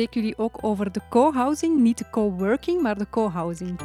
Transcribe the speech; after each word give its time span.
spreken 0.00 0.20
jullie 0.20 0.38
ook 0.38 0.64
over 0.64 0.92
de 0.92 1.00
co-housing, 1.08 1.78
niet 1.78 1.98
de 1.98 2.04
co-working, 2.10 2.82
maar 2.82 2.98
de 2.98 3.06
co-housing. 3.10 3.78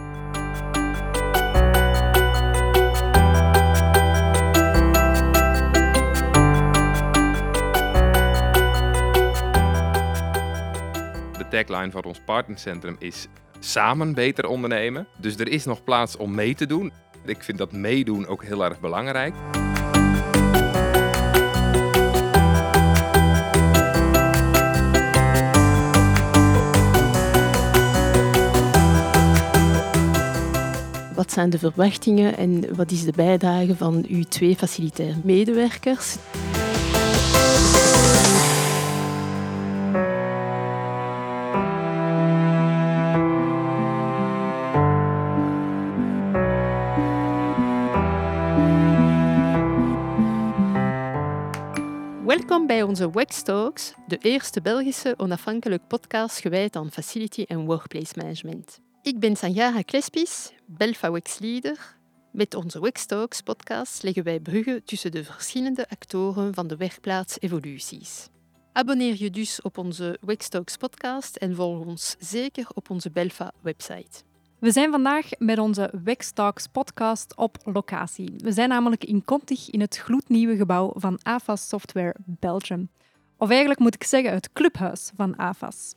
De 11.37 11.47
tagline 11.49 11.91
van 11.91 12.03
ons 12.03 12.19
partnercentrum 12.25 12.95
is 12.99 13.27
samen 13.59 14.13
beter 14.13 14.47
ondernemen. 14.47 15.07
Dus 15.17 15.37
er 15.37 15.47
is 15.47 15.65
nog 15.65 15.83
plaats 15.83 16.17
om 16.17 16.35
mee 16.35 16.55
te 16.55 16.65
doen. 16.65 16.91
Ik 17.25 17.43
vind 17.43 17.57
dat 17.57 17.71
meedoen 17.71 18.27
ook 18.27 18.43
heel 18.43 18.63
erg 18.63 18.79
belangrijk. 18.79 19.33
Wat 31.15 31.31
zijn 31.31 31.49
de 31.49 31.59
verwachtingen 31.59 32.37
en 32.37 32.75
wat 32.75 32.91
is 32.91 33.03
de 33.03 33.11
bijdrage 33.15 33.75
van 33.75 34.05
uw 34.07 34.23
twee 34.23 34.55
facilitaire 34.55 35.15
medewerkers? 35.23 36.15
Welkom 52.25 52.67
bij 52.67 52.83
onze 52.83 53.11
WEX 53.11 53.43
Talks, 53.43 53.93
de 54.07 54.17
eerste 54.17 54.61
Belgische 54.61 55.13
onafhankelijk 55.17 55.87
podcast 55.87 56.39
gewijd 56.39 56.75
aan 56.75 56.91
facility 56.91 57.43
en 57.47 57.65
workplace 57.65 58.13
management. 58.15 58.79
Ik 59.01 59.19
ben 59.19 59.35
Sanjara 59.35 59.81
Klespis, 59.81 60.51
Belfa 60.67 61.11
WEX 61.11 61.39
Leader. 61.39 61.97
Met 62.31 62.55
onze 62.55 62.79
WEX 62.79 63.05
Talks 63.05 63.41
podcast 63.41 64.03
leggen 64.03 64.23
wij 64.23 64.39
bruggen 64.39 64.83
tussen 64.83 65.11
de 65.11 65.23
verschillende 65.23 65.89
actoren 65.89 66.53
van 66.53 66.67
de 66.67 66.77
werkplaatsevoluties. 66.77 68.29
Abonneer 68.73 69.15
je 69.17 69.29
dus 69.29 69.61
op 69.61 69.77
onze 69.77 70.17
WEX 70.21 70.49
Talks 70.49 70.77
podcast 70.77 71.35
en 71.35 71.55
volg 71.55 71.85
ons 71.85 72.15
zeker 72.19 72.67
op 72.73 72.89
onze 72.89 73.11
Belfa 73.11 73.51
website. 73.61 74.23
We 74.59 74.71
zijn 74.71 74.91
vandaag 74.91 75.29
met 75.37 75.59
onze 75.59 75.91
Wex 76.03 76.31
Talks 76.31 76.67
podcast 76.67 77.35
op 77.35 77.57
locatie. 77.63 78.33
We 78.37 78.51
zijn 78.51 78.69
namelijk 78.69 79.03
in 79.03 79.25
Contig 79.25 79.69
in 79.69 79.81
het 79.81 79.97
gloednieuwe 79.97 80.55
gebouw 80.55 80.93
van 80.95 81.19
AFAS 81.23 81.67
Software 81.67 82.15
Belgium. 82.25 82.89
Of 83.37 83.49
eigenlijk 83.49 83.79
moet 83.79 83.95
ik 83.95 84.03
zeggen 84.03 84.33
het 84.33 84.53
clubhuis 84.53 85.11
van 85.15 85.37
AFAS. 85.37 85.95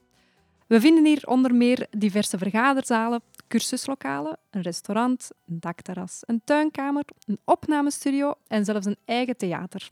We 0.68 0.80
vinden 0.80 1.04
hier 1.04 1.26
onder 1.26 1.54
meer 1.54 1.86
diverse 1.90 2.38
vergaderzalen, 2.38 3.22
cursuslokalen, 3.46 4.38
een 4.50 4.62
restaurant, 4.62 5.30
een 5.46 5.60
dakterras, 5.60 6.20
een 6.26 6.40
tuinkamer, 6.44 7.04
een 7.26 7.38
opnamestudio 7.44 8.34
en 8.46 8.64
zelfs 8.64 8.86
een 8.86 8.96
eigen 9.04 9.36
theater. 9.36 9.90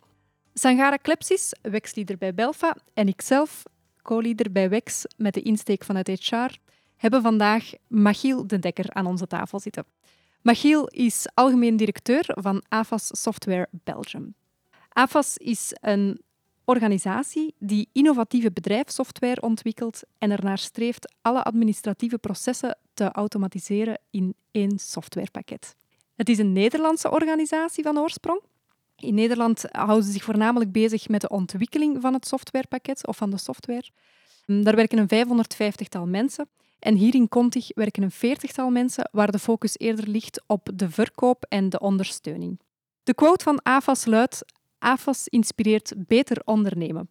Sangara 0.54 0.97
Klepsis, 0.97 1.52
Wex-leader 1.62 2.19
bij 2.19 2.34
Belfa, 2.34 2.77
en 2.94 3.08
ikzelf, 3.08 3.62
co-leader 4.02 4.52
bij 4.52 4.69
Wex 4.69 5.04
met 5.16 5.34
de 5.34 5.42
insteek 5.42 5.84
vanuit 5.84 6.08
HR, 6.08 6.56
hebben 6.97 7.22
vandaag 7.22 7.70
Machiel 7.86 8.47
de 8.47 8.58
Dekker 8.58 8.92
aan 8.92 9.06
onze 9.06 9.27
tafel 9.27 9.60
zitten. 9.60 9.84
Machiel 10.42 10.86
is 10.86 11.27
algemeen 11.34 11.77
directeur 11.77 12.24
van 12.27 12.62
AFAS 12.69 13.08
Software 13.22 13.69
Belgium. 13.70 14.34
AFAS 14.88 15.36
is 15.36 15.77
een 15.80 16.20
organisatie 16.67 17.55
die 17.59 17.89
innovatieve 17.92 18.53
bedrijfssoftware 18.53 19.41
ontwikkelt 19.41 20.03
en 20.19 20.31
ernaar 20.31 20.59
streeft 20.59 21.15
alle 21.22 21.43
administratieve 21.43 22.19
processen 22.19 22.78
te 22.94 23.12
automatiseren 23.12 23.99
in 24.10 24.34
één 24.50 24.78
softwarepakket. 24.78 25.75
Het 26.15 26.28
is 26.28 26.38
een 26.38 26.53
Nederlandse 26.53 27.10
organisatie 27.10 27.82
van 27.82 27.99
oorsprong. 27.99 28.41
In 28.97 29.15
Nederland 29.15 29.65
houden 29.71 30.05
ze 30.05 30.12
zich 30.12 30.25
voornamelijk 30.25 30.72
bezig 30.72 31.09
met 31.09 31.21
de 31.21 31.28
ontwikkeling 31.28 32.00
van 32.00 32.12
het 32.15 32.26
softwarepakket 32.26 33.06
of 33.06 33.16
van 33.16 33.31
de 33.31 33.38
software. 33.38 33.91
Daar 34.47 34.76
werken 34.76 35.09
een 35.09 35.26
550-tal 35.26 36.06
mensen 36.06 36.49
en 36.78 36.94
hier 36.94 37.15
in 37.15 37.28
Contig 37.28 37.69
werken 37.75 38.03
een 38.03 38.10
veertigtal 38.10 38.71
mensen 38.71 39.09
waar 39.12 39.31
de 39.31 39.38
focus 39.38 39.78
eerder 39.78 40.09
ligt 40.09 40.43
op 40.47 40.69
de 40.75 40.91
verkoop 40.91 41.44
en 41.49 41.69
de 41.69 41.78
ondersteuning. 41.78 42.60
De 43.03 43.15
quote 43.15 43.44
van 43.44 43.62
AFAS 43.62 44.05
luidt: 44.05 44.44
AFAS 44.78 45.28
inspireert 45.28 45.92
beter 45.97 46.42
ondernemen. 46.44 47.10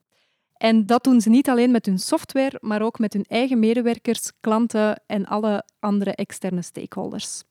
En 0.54 0.86
dat 0.86 1.04
doen 1.04 1.22
ze 1.22 1.30
niet 1.30 1.50
alleen 1.50 1.72
met 1.72 1.86
hun 1.86 2.00
software, 2.00 2.58
maar 2.62 2.82
ook 2.82 3.00
met 3.00 3.14
hun 3.14 3.26
eigen 3.28 3.60
medewerkers, 3.60 4.32
klanten 4.40 5.02
en 5.06 5.26
alle 5.26 5.64
andere 5.80 6.16
externe 6.16 6.62
stakeholders. 6.62 7.44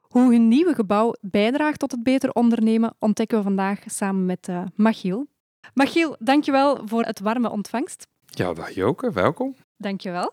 Hoe 0.00 0.32
hun 0.32 0.48
nieuwe 0.48 0.74
gebouw 0.74 1.14
bijdraagt 1.20 1.78
tot 1.78 1.90
het 1.90 2.02
beter 2.02 2.32
ondernemen, 2.32 2.94
ontdekken 2.98 3.36
we 3.38 3.42
vandaag 3.42 3.80
samen 3.86 4.26
met 4.26 4.48
uh, 4.48 4.62
Machiel. 4.74 5.26
Machiel, 5.74 6.16
dankjewel 6.18 6.80
voor 6.84 7.02
het 7.02 7.20
warme 7.20 7.50
ontvangst. 7.50 8.06
Ja, 8.26 8.52
dag 8.52 8.70
Joke, 8.70 9.12
welkom. 9.12 9.54
Dankjewel. 9.76 10.32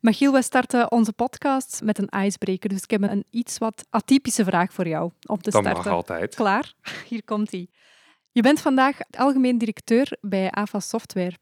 Machiel, 0.00 0.32
wij 0.32 0.42
starten 0.42 0.90
onze 0.90 1.12
podcast 1.12 1.80
met 1.84 1.98
een 1.98 2.24
icebreaker, 2.24 2.68
dus 2.68 2.82
ik 2.82 2.90
heb 2.90 3.02
een 3.02 3.24
iets 3.30 3.58
wat 3.58 3.86
atypische 3.90 4.44
vraag 4.44 4.72
voor 4.72 4.88
jou 4.88 5.10
om 5.26 5.40
te 5.40 5.50
starten. 5.50 5.74
Dat 5.74 5.84
mag 5.84 5.94
altijd. 5.94 6.34
Klaar? 6.34 6.74
Hier 7.08 7.24
komt 7.24 7.50
hij. 7.50 7.68
Je 8.36 8.42
bent 8.42 8.60
vandaag 8.60 8.98
algemeen 9.10 9.58
directeur 9.58 10.16
bij 10.20 10.50
AFA 10.50 10.80
Software. 10.80 11.36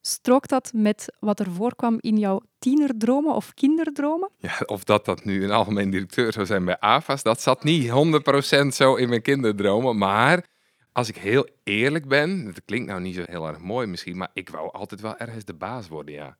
Strookt 0.00 0.48
dat 0.48 0.72
met 0.74 1.12
wat 1.18 1.40
er 1.40 1.50
voorkwam 1.50 1.96
in 2.00 2.18
jouw 2.18 2.40
tienerdromen 2.58 3.34
of 3.34 3.54
kinderdromen? 3.54 4.30
Ja, 4.38 4.60
of 4.66 4.84
dat 4.84 5.04
dat 5.04 5.24
nu 5.24 5.44
een 5.44 5.50
algemeen 5.50 5.90
directeur 5.90 6.32
zou 6.32 6.46
zijn 6.46 6.64
bij 6.64 6.78
AFAS, 6.78 7.22
dat 7.22 7.40
zat 7.40 7.64
niet 7.64 7.90
100% 7.90 8.66
zo 8.66 8.94
in 8.94 9.08
mijn 9.08 9.22
kinderdromen. 9.22 9.98
Maar 9.98 10.46
als 10.92 11.08
ik 11.08 11.16
heel 11.16 11.48
eerlijk 11.64 12.08
ben, 12.08 12.44
dat 12.44 12.64
klinkt 12.64 12.88
nou 12.88 13.00
niet 13.00 13.14
zo 13.14 13.22
heel 13.26 13.46
erg 13.48 13.58
mooi 13.58 13.86
misschien, 13.86 14.16
maar 14.16 14.30
ik 14.32 14.48
wou 14.48 14.72
altijd 14.72 15.00
wel 15.00 15.16
ergens 15.16 15.44
de 15.44 15.54
baas 15.54 15.88
worden, 15.88 16.14
ja. 16.14 16.38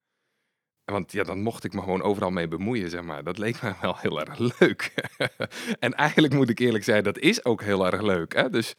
Want 0.85 1.13
ja, 1.13 1.23
dan 1.23 1.43
mocht 1.43 1.65
ik 1.65 1.73
me 1.73 1.81
gewoon 1.81 2.03
overal 2.03 2.31
mee 2.31 2.49
bemoeien, 2.49 2.91
zeg 2.91 3.03
maar. 3.03 3.25
Dat 3.25 3.39
leek 3.39 3.63
me 3.63 3.75
wel 3.81 3.97
heel 3.99 4.21
erg 4.21 4.59
leuk. 4.59 4.95
en 5.79 5.95
eigenlijk 5.95 6.35
moet 6.35 6.49
ik 6.49 6.59
eerlijk 6.59 6.85
zijn, 6.85 7.03
dat 7.03 7.19
is 7.19 7.45
ook 7.45 7.63
heel 7.63 7.87
erg 7.87 8.03
leuk. 8.03 8.35
Hè? 8.35 8.51
Dus 8.51 8.75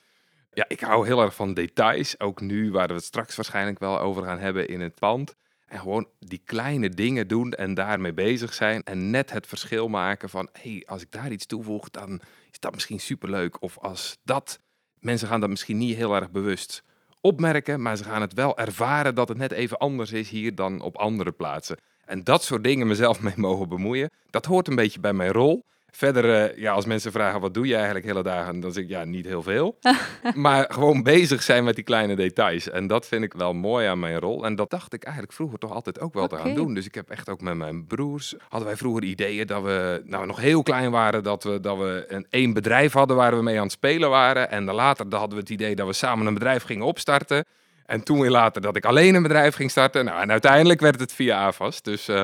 ja, 0.58 0.66
ik 0.68 0.80
hou 0.80 1.06
heel 1.06 1.22
erg 1.22 1.36
van 1.36 1.54
details. 1.54 2.20
Ook 2.20 2.42
nu, 2.42 2.72
waar 2.72 2.88
we 2.88 2.94
het 2.94 3.04
straks 3.04 3.36
waarschijnlijk 3.36 3.80
wel 3.80 4.00
over 4.00 4.24
gaan 4.24 4.40
hebben 4.40 4.68
in 4.68 4.82
het 4.82 4.96
pand. 4.96 5.36
En 5.66 5.80
gewoon 5.80 6.08
die 6.20 6.42
kleine 6.46 6.90
dingen 6.90 7.28
doen 7.28 7.52
en 7.52 7.74
daarmee 7.74 8.14
bezig 8.14 8.54
zijn. 8.54 8.84
En 8.84 9.10
net 9.10 9.32
het 9.32 9.48
verschil 9.48 9.88
maken 9.88 10.30
van, 10.30 10.50
hé, 10.52 10.72
hey, 10.72 10.84
als 10.86 11.02
ik 11.02 11.12
daar 11.12 11.32
iets 11.32 11.46
toevoeg, 11.46 11.90
dan 11.90 12.22
is 12.52 12.60
dat 12.60 12.74
misschien 12.74 13.00
superleuk. 13.00 13.62
Of 13.62 13.78
als 13.78 14.18
dat, 14.24 14.60
mensen 15.00 15.28
gaan 15.28 15.40
dat 15.40 15.50
misschien 15.50 15.78
niet 15.78 15.96
heel 15.96 16.16
erg 16.16 16.32
bewust 16.32 16.84
opmerken, 17.22 17.82
maar 17.82 17.98
ze 17.98 18.04
gaan 18.04 18.22
het 18.22 18.34
wel 18.34 18.58
ervaren 18.58 19.16
dat 19.16 19.30
het 19.30 19.38
net 19.38 19.52
even 19.52 19.78
anders 19.78 20.12
is 20.12 20.30
hier 20.30 20.56
dan 20.56 20.82
op 20.82 20.98
andere 20.98 21.32
plaatsen. 21.32 21.78
En 22.06 22.24
dat 22.24 22.44
soort 22.44 22.64
dingen 22.64 22.88
mezelf 22.88 23.22
mee 23.28 23.34
mogen 23.36 23.70
bemoeien, 23.70 24.10
dat 24.30 24.46
hoort 24.46 24.68
een 24.68 24.76
beetje 24.76 25.00
bij 25.00 25.14
mijn 25.14 25.32
rol. 25.32 25.66
Verder, 25.98 26.50
eh, 26.50 26.58
ja, 26.58 26.72
als 26.72 26.86
mensen 26.86 27.12
vragen 27.12 27.40
wat 27.40 27.54
doe 27.54 27.68
je 27.68 27.76
eigenlijk 27.76 28.06
hele 28.06 28.24
dagen, 28.24 28.60
dan 28.60 28.72
zeg 28.72 28.84
ik 28.84 28.90
ja, 28.90 29.04
niet 29.04 29.26
heel 29.26 29.44
veel. 29.44 29.78
maar 30.36 30.66
gewoon 30.70 31.04
bezig 31.04 31.44
zijn 31.44 31.64
met 31.64 31.76
die 31.76 31.84
kleine 31.84 32.16
details. 32.16 32.70
En 32.70 32.88
dat 32.88 33.08
vind 33.08 33.24
ik 33.24 33.34
wel 33.34 33.54
mooi 33.54 33.88
aan 33.88 34.00
mijn 34.00 34.20
rol. 34.20 34.46
En 34.46 34.56
dat 34.56 34.70
dacht 34.70 34.94
ik 34.94 35.04
eigenlijk 35.04 35.34
vroeger 35.34 35.60
toch 35.60 35.72
altijd 35.72 36.00
ook 36.00 36.14
wel 36.14 36.28
te 36.28 36.38
gaan 36.38 36.54
doen. 36.54 36.74
Dus 36.74 36.86
ik 36.86 36.96
heb 36.96 37.10
echt 37.10 37.30
ook 37.30 37.42
met 37.42 37.56
mijn 37.56 37.86
broers, 37.86 38.36
hadden 38.48 38.68
wij 38.68 38.78
vroeger 38.78 39.04
ideeën 39.04 39.48
dat 39.48 39.64
we 39.64 40.02
nou, 40.06 40.26
nog 40.26 40.40
heel 40.40 40.64
klein 40.64 40.92
waren, 40.92 41.24
dat 41.24 41.44
we, 41.44 41.60
dat 41.60 41.78
we 41.78 42.06
een 42.08 42.28
één 42.30 42.54
bedrijf 42.54 42.94
hadden 42.94 43.16
waar 43.16 43.36
we 43.36 43.44
mee 43.44 43.58
aan 43.58 43.64
het 43.64 43.72
spelen 43.72 44.10
waren. 44.10 44.52
En 44.52 44.66
dan 44.66 44.76
later 44.76 45.06
hadden 45.10 45.36
we 45.36 45.42
het 45.42 45.50
idee 45.50 45.76
dat 45.76 45.88
we 45.88 45.94
samen 45.94 46.28
een 46.28 46.34
bedrijf 46.34 46.64
gingen 46.64 46.86
opstarten. 46.86 47.46
En 47.86 48.04
toen 48.04 48.20
weer 48.20 48.32
later 48.32 48.62
dat 48.62 48.76
ik 48.76 48.86
alleen 48.86 49.16
een 49.16 49.24
bedrijf 49.24 49.56
ging 49.56 49.72
starten. 49.72 50.06
Nou, 50.06 50.22
en 50.22 50.32
uiteindelijk 50.32 50.80
werd 50.80 51.00
het 51.00 51.14
via 51.14 51.46
AFAS. 51.46 51.82
Dus, 51.82 52.10
uh, 52.10 52.24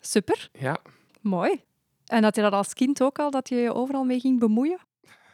Super. 0.00 0.48
Ja. 0.52 0.76
Mooi. 1.20 1.64
En 2.06 2.22
had 2.22 2.36
je 2.36 2.42
dat 2.42 2.52
als 2.52 2.74
kind 2.74 3.02
ook 3.02 3.18
al, 3.18 3.30
dat 3.30 3.48
je 3.48 3.56
je 3.56 3.74
overal 3.74 4.04
mee 4.04 4.20
ging 4.20 4.38
bemoeien? 4.38 4.78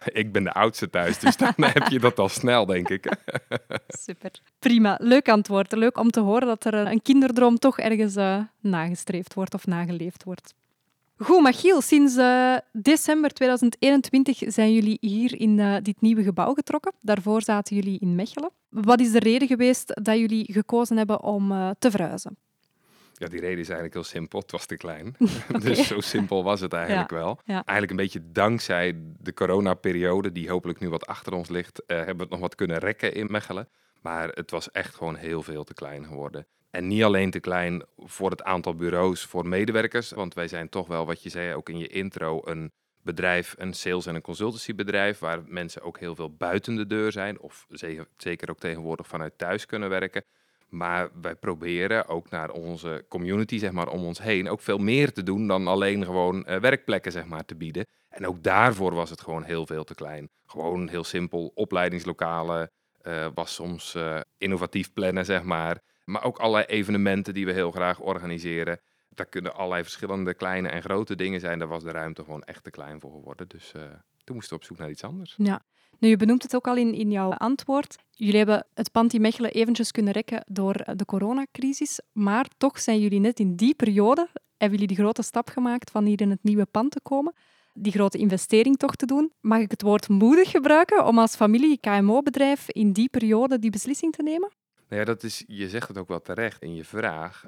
Ik 0.22 0.32
ben 0.32 0.44
de 0.44 0.52
oudste 0.52 0.90
thuis, 0.90 1.18
dus 1.18 1.36
dan 1.36 1.52
heb 1.76 1.88
je 1.88 1.98
dat 1.98 2.18
al 2.18 2.28
snel, 2.28 2.66
denk 2.66 2.88
ik. 2.88 3.16
Super. 4.04 4.30
Prima. 4.58 4.98
Leuk 5.00 5.28
antwoord. 5.28 5.72
Leuk 5.72 5.98
om 5.98 6.10
te 6.10 6.20
horen 6.20 6.46
dat 6.46 6.64
er 6.64 6.74
een 6.74 7.02
kinderdroom 7.02 7.58
toch 7.58 7.78
ergens 7.78 8.16
uh, 8.16 8.38
nagestreefd 8.60 9.34
wordt 9.34 9.54
of 9.54 9.66
nageleefd 9.66 10.24
wordt. 10.24 10.54
Goed, 11.16 11.42
Machiel, 11.42 11.80
sinds 11.80 12.16
uh, 12.16 12.56
december 12.72 13.30
2021 13.30 14.42
zijn 14.46 14.72
jullie 14.72 14.98
hier 15.00 15.40
in 15.40 15.58
uh, 15.58 15.76
dit 15.82 16.00
nieuwe 16.00 16.22
gebouw 16.22 16.54
getrokken. 16.54 16.92
Daarvoor 17.00 17.42
zaten 17.42 17.76
jullie 17.76 18.00
in 18.00 18.14
Mechelen. 18.14 18.50
Wat 18.68 19.00
is 19.00 19.12
de 19.12 19.18
reden 19.18 19.48
geweest 19.48 20.00
dat 20.02 20.18
jullie 20.18 20.52
gekozen 20.52 20.96
hebben 20.96 21.22
om 21.22 21.74
te 21.78 21.90
verhuizen? 21.90 22.36
Ja, 23.22 23.28
die 23.28 23.40
reden 23.40 23.58
is 23.58 23.68
eigenlijk 23.68 23.94
heel 23.94 24.04
simpel. 24.04 24.38
Het 24.38 24.50
was 24.50 24.66
te 24.66 24.76
klein. 24.76 25.16
okay. 25.48 25.60
Dus 25.68 25.86
zo 25.86 26.00
simpel 26.00 26.44
was 26.44 26.60
het 26.60 26.72
eigenlijk 26.72 27.10
ja, 27.10 27.16
wel. 27.16 27.40
Ja. 27.44 27.54
Eigenlijk 27.54 27.90
een 27.90 27.96
beetje 27.96 28.32
dankzij 28.32 28.94
de 29.18 29.34
coronaperiode, 29.34 30.32
die 30.32 30.50
hopelijk 30.50 30.80
nu 30.80 30.88
wat 30.88 31.06
achter 31.06 31.32
ons 31.32 31.48
ligt, 31.48 31.82
hebben 31.86 32.16
we 32.16 32.22
het 32.22 32.30
nog 32.30 32.40
wat 32.40 32.54
kunnen 32.54 32.78
rekken 32.78 33.14
in 33.14 33.26
Mechelen. 33.30 33.68
Maar 34.00 34.28
het 34.28 34.50
was 34.50 34.70
echt 34.70 34.94
gewoon 34.94 35.16
heel 35.16 35.42
veel 35.42 35.64
te 35.64 35.74
klein 35.74 36.04
geworden. 36.04 36.46
En 36.70 36.86
niet 36.86 37.02
alleen 37.02 37.30
te 37.30 37.40
klein 37.40 37.84
voor 37.96 38.30
het 38.30 38.42
aantal 38.42 38.74
bureaus 38.74 39.24
voor 39.24 39.46
medewerkers, 39.46 40.10
want 40.10 40.34
wij 40.34 40.48
zijn 40.48 40.68
toch 40.68 40.86
wel, 40.86 41.06
wat 41.06 41.22
je 41.22 41.28
zei 41.28 41.54
ook 41.54 41.68
in 41.68 41.78
je 41.78 41.86
intro, 41.86 42.40
een 42.44 42.72
bedrijf, 43.02 43.54
een 43.58 43.72
sales- 43.72 44.06
en 44.06 44.14
een 44.14 44.20
consultancybedrijf, 44.22 45.18
waar 45.18 45.42
mensen 45.46 45.82
ook 45.82 45.98
heel 45.98 46.14
veel 46.14 46.34
buiten 46.34 46.76
de 46.76 46.86
deur 46.86 47.12
zijn, 47.12 47.40
of 47.40 47.66
zeker 48.16 48.50
ook 48.50 48.58
tegenwoordig 48.58 49.06
vanuit 49.06 49.38
thuis 49.38 49.66
kunnen 49.66 49.88
werken. 49.88 50.24
Maar 50.72 51.08
wij 51.20 51.34
proberen 51.34 52.08
ook 52.08 52.30
naar 52.30 52.50
onze 52.50 53.04
community, 53.08 53.58
zeg 53.58 53.72
maar, 53.72 53.88
om 53.88 54.04
ons 54.04 54.22
heen 54.22 54.48
ook 54.48 54.60
veel 54.60 54.78
meer 54.78 55.12
te 55.12 55.22
doen 55.22 55.46
dan 55.46 55.66
alleen 55.66 56.04
gewoon 56.04 56.44
uh, 56.48 56.56
werkplekken, 56.56 57.12
zeg 57.12 57.26
maar, 57.26 57.44
te 57.44 57.54
bieden. 57.54 57.86
En 58.08 58.26
ook 58.26 58.42
daarvoor 58.42 58.94
was 58.94 59.10
het 59.10 59.20
gewoon 59.20 59.42
heel 59.42 59.66
veel 59.66 59.84
te 59.84 59.94
klein. 59.94 60.28
Gewoon 60.46 60.88
heel 60.88 61.04
simpel, 61.04 61.52
opleidingslokalen 61.54 62.70
uh, 63.02 63.26
was 63.34 63.54
soms 63.54 63.94
uh, 63.94 64.20
innovatief 64.38 64.92
plannen, 64.92 65.24
zeg 65.24 65.42
maar. 65.42 65.80
Maar 66.04 66.24
ook 66.24 66.38
allerlei 66.38 66.64
evenementen 66.64 67.34
die 67.34 67.46
we 67.46 67.52
heel 67.52 67.70
graag 67.70 68.00
organiseren. 68.00 68.80
Daar 69.08 69.26
kunnen 69.26 69.54
allerlei 69.54 69.82
verschillende 69.82 70.34
kleine 70.34 70.68
en 70.68 70.82
grote 70.82 71.14
dingen 71.14 71.40
zijn. 71.40 71.58
Daar 71.58 71.68
was 71.68 71.82
de 71.82 71.90
ruimte 71.90 72.24
gewoon 72.24 72.44
echt 72.44 72.64
te 72.64 72.70
klein 72.70 73.00
voor 73.00 73.12
geworden. 73.12 73.48
Dus 73.48 73.72
toen 74.24 74.34
moesten 74.34 74.56
we 74.56 74.62
op 74.62 74.68
zoek 74.68 74.78
naar 74.78 74.90
iets 74.90 75.04
anders. 75.04 75.34
Ja, 75.36 75.62
nu, 76.02 76.08
je 76.08 76.16
benoemt 76.16 76.42
het 76.42 76.54
ook 76.54 76.66
al 76.66 76.76
in, 76.76 76.94
in 76.94 77.10
jouw 77.10 77.30
antwoord. 77.30 77.96
Jullie 78.10 78.36
hebben 78.36 78.66
het 78.74 78.92
pand 78.92 79.12
in 79.12 79.20
Mechelen 79.20 79.50
eventjes 79.50 79.90
kunnen 79.90 80.12
rekken 80.12 80.44
door 80.46 80.74
de 80.96 81.04
coronacrisis. 81.04 82.00
Maar 82.12 82.46
toch 82.56 82.80
zijn 82.80 83.00
jullie 83.00 83.20
net 83.20 83.40
in 83.40 83.56
die 83.56 83.74
periode, 83.74 84.28
hebben 84.56 84.78
jullie 84.78 84.86
die 84.86 84.96
grote 84.96 85.22
stap 85.22 85.48
gemaakt 85.48 85.90
van 85.90 86.04
hier 86.04 86.20
in 86.20 86.30
het 86.30 86.42
nieuwe 86.42 86.66
pand 86.66 86.90
te 86.90 87.00
komen. 87.02 87.34
Die 87.74 87.92
grote 87.92 88.18
investering 88.18 88.76
toch 88.76 88.96
te 88.96 89.06
doen. 89.06 89.32
Mag 89.40 89.60
ik 89.60 89.70
het 89.70 89.82
woord 89.82 90.08
moedig 90.08 90.50
gebruiken 90.50 91.06
om 91.06 91.18
als 91.18 91.36
familie 91.36 91.78
KMO-bedrijf 91.80 92.68
in 92.70 92.92
die 92.92 93.08
periode 93.08 93.58
die 93.58 93.70
beslissing 93.70 94.12
te 94.12 94.22
nemen? 94.22 94.50
Nou 94.88 95.00
ja, 95.00 95.04
dat 95.04 95.22
is, 95.22 95.44
je 95.46 95.68
zegt 95.68 95.88
het 95.88 95.98
ook 95.98 96.08
wel 96.08 96.22
terecht 96.22 96.62
in 96.62 96.74
je 96.74 96.84
vraag. 96.84 97.44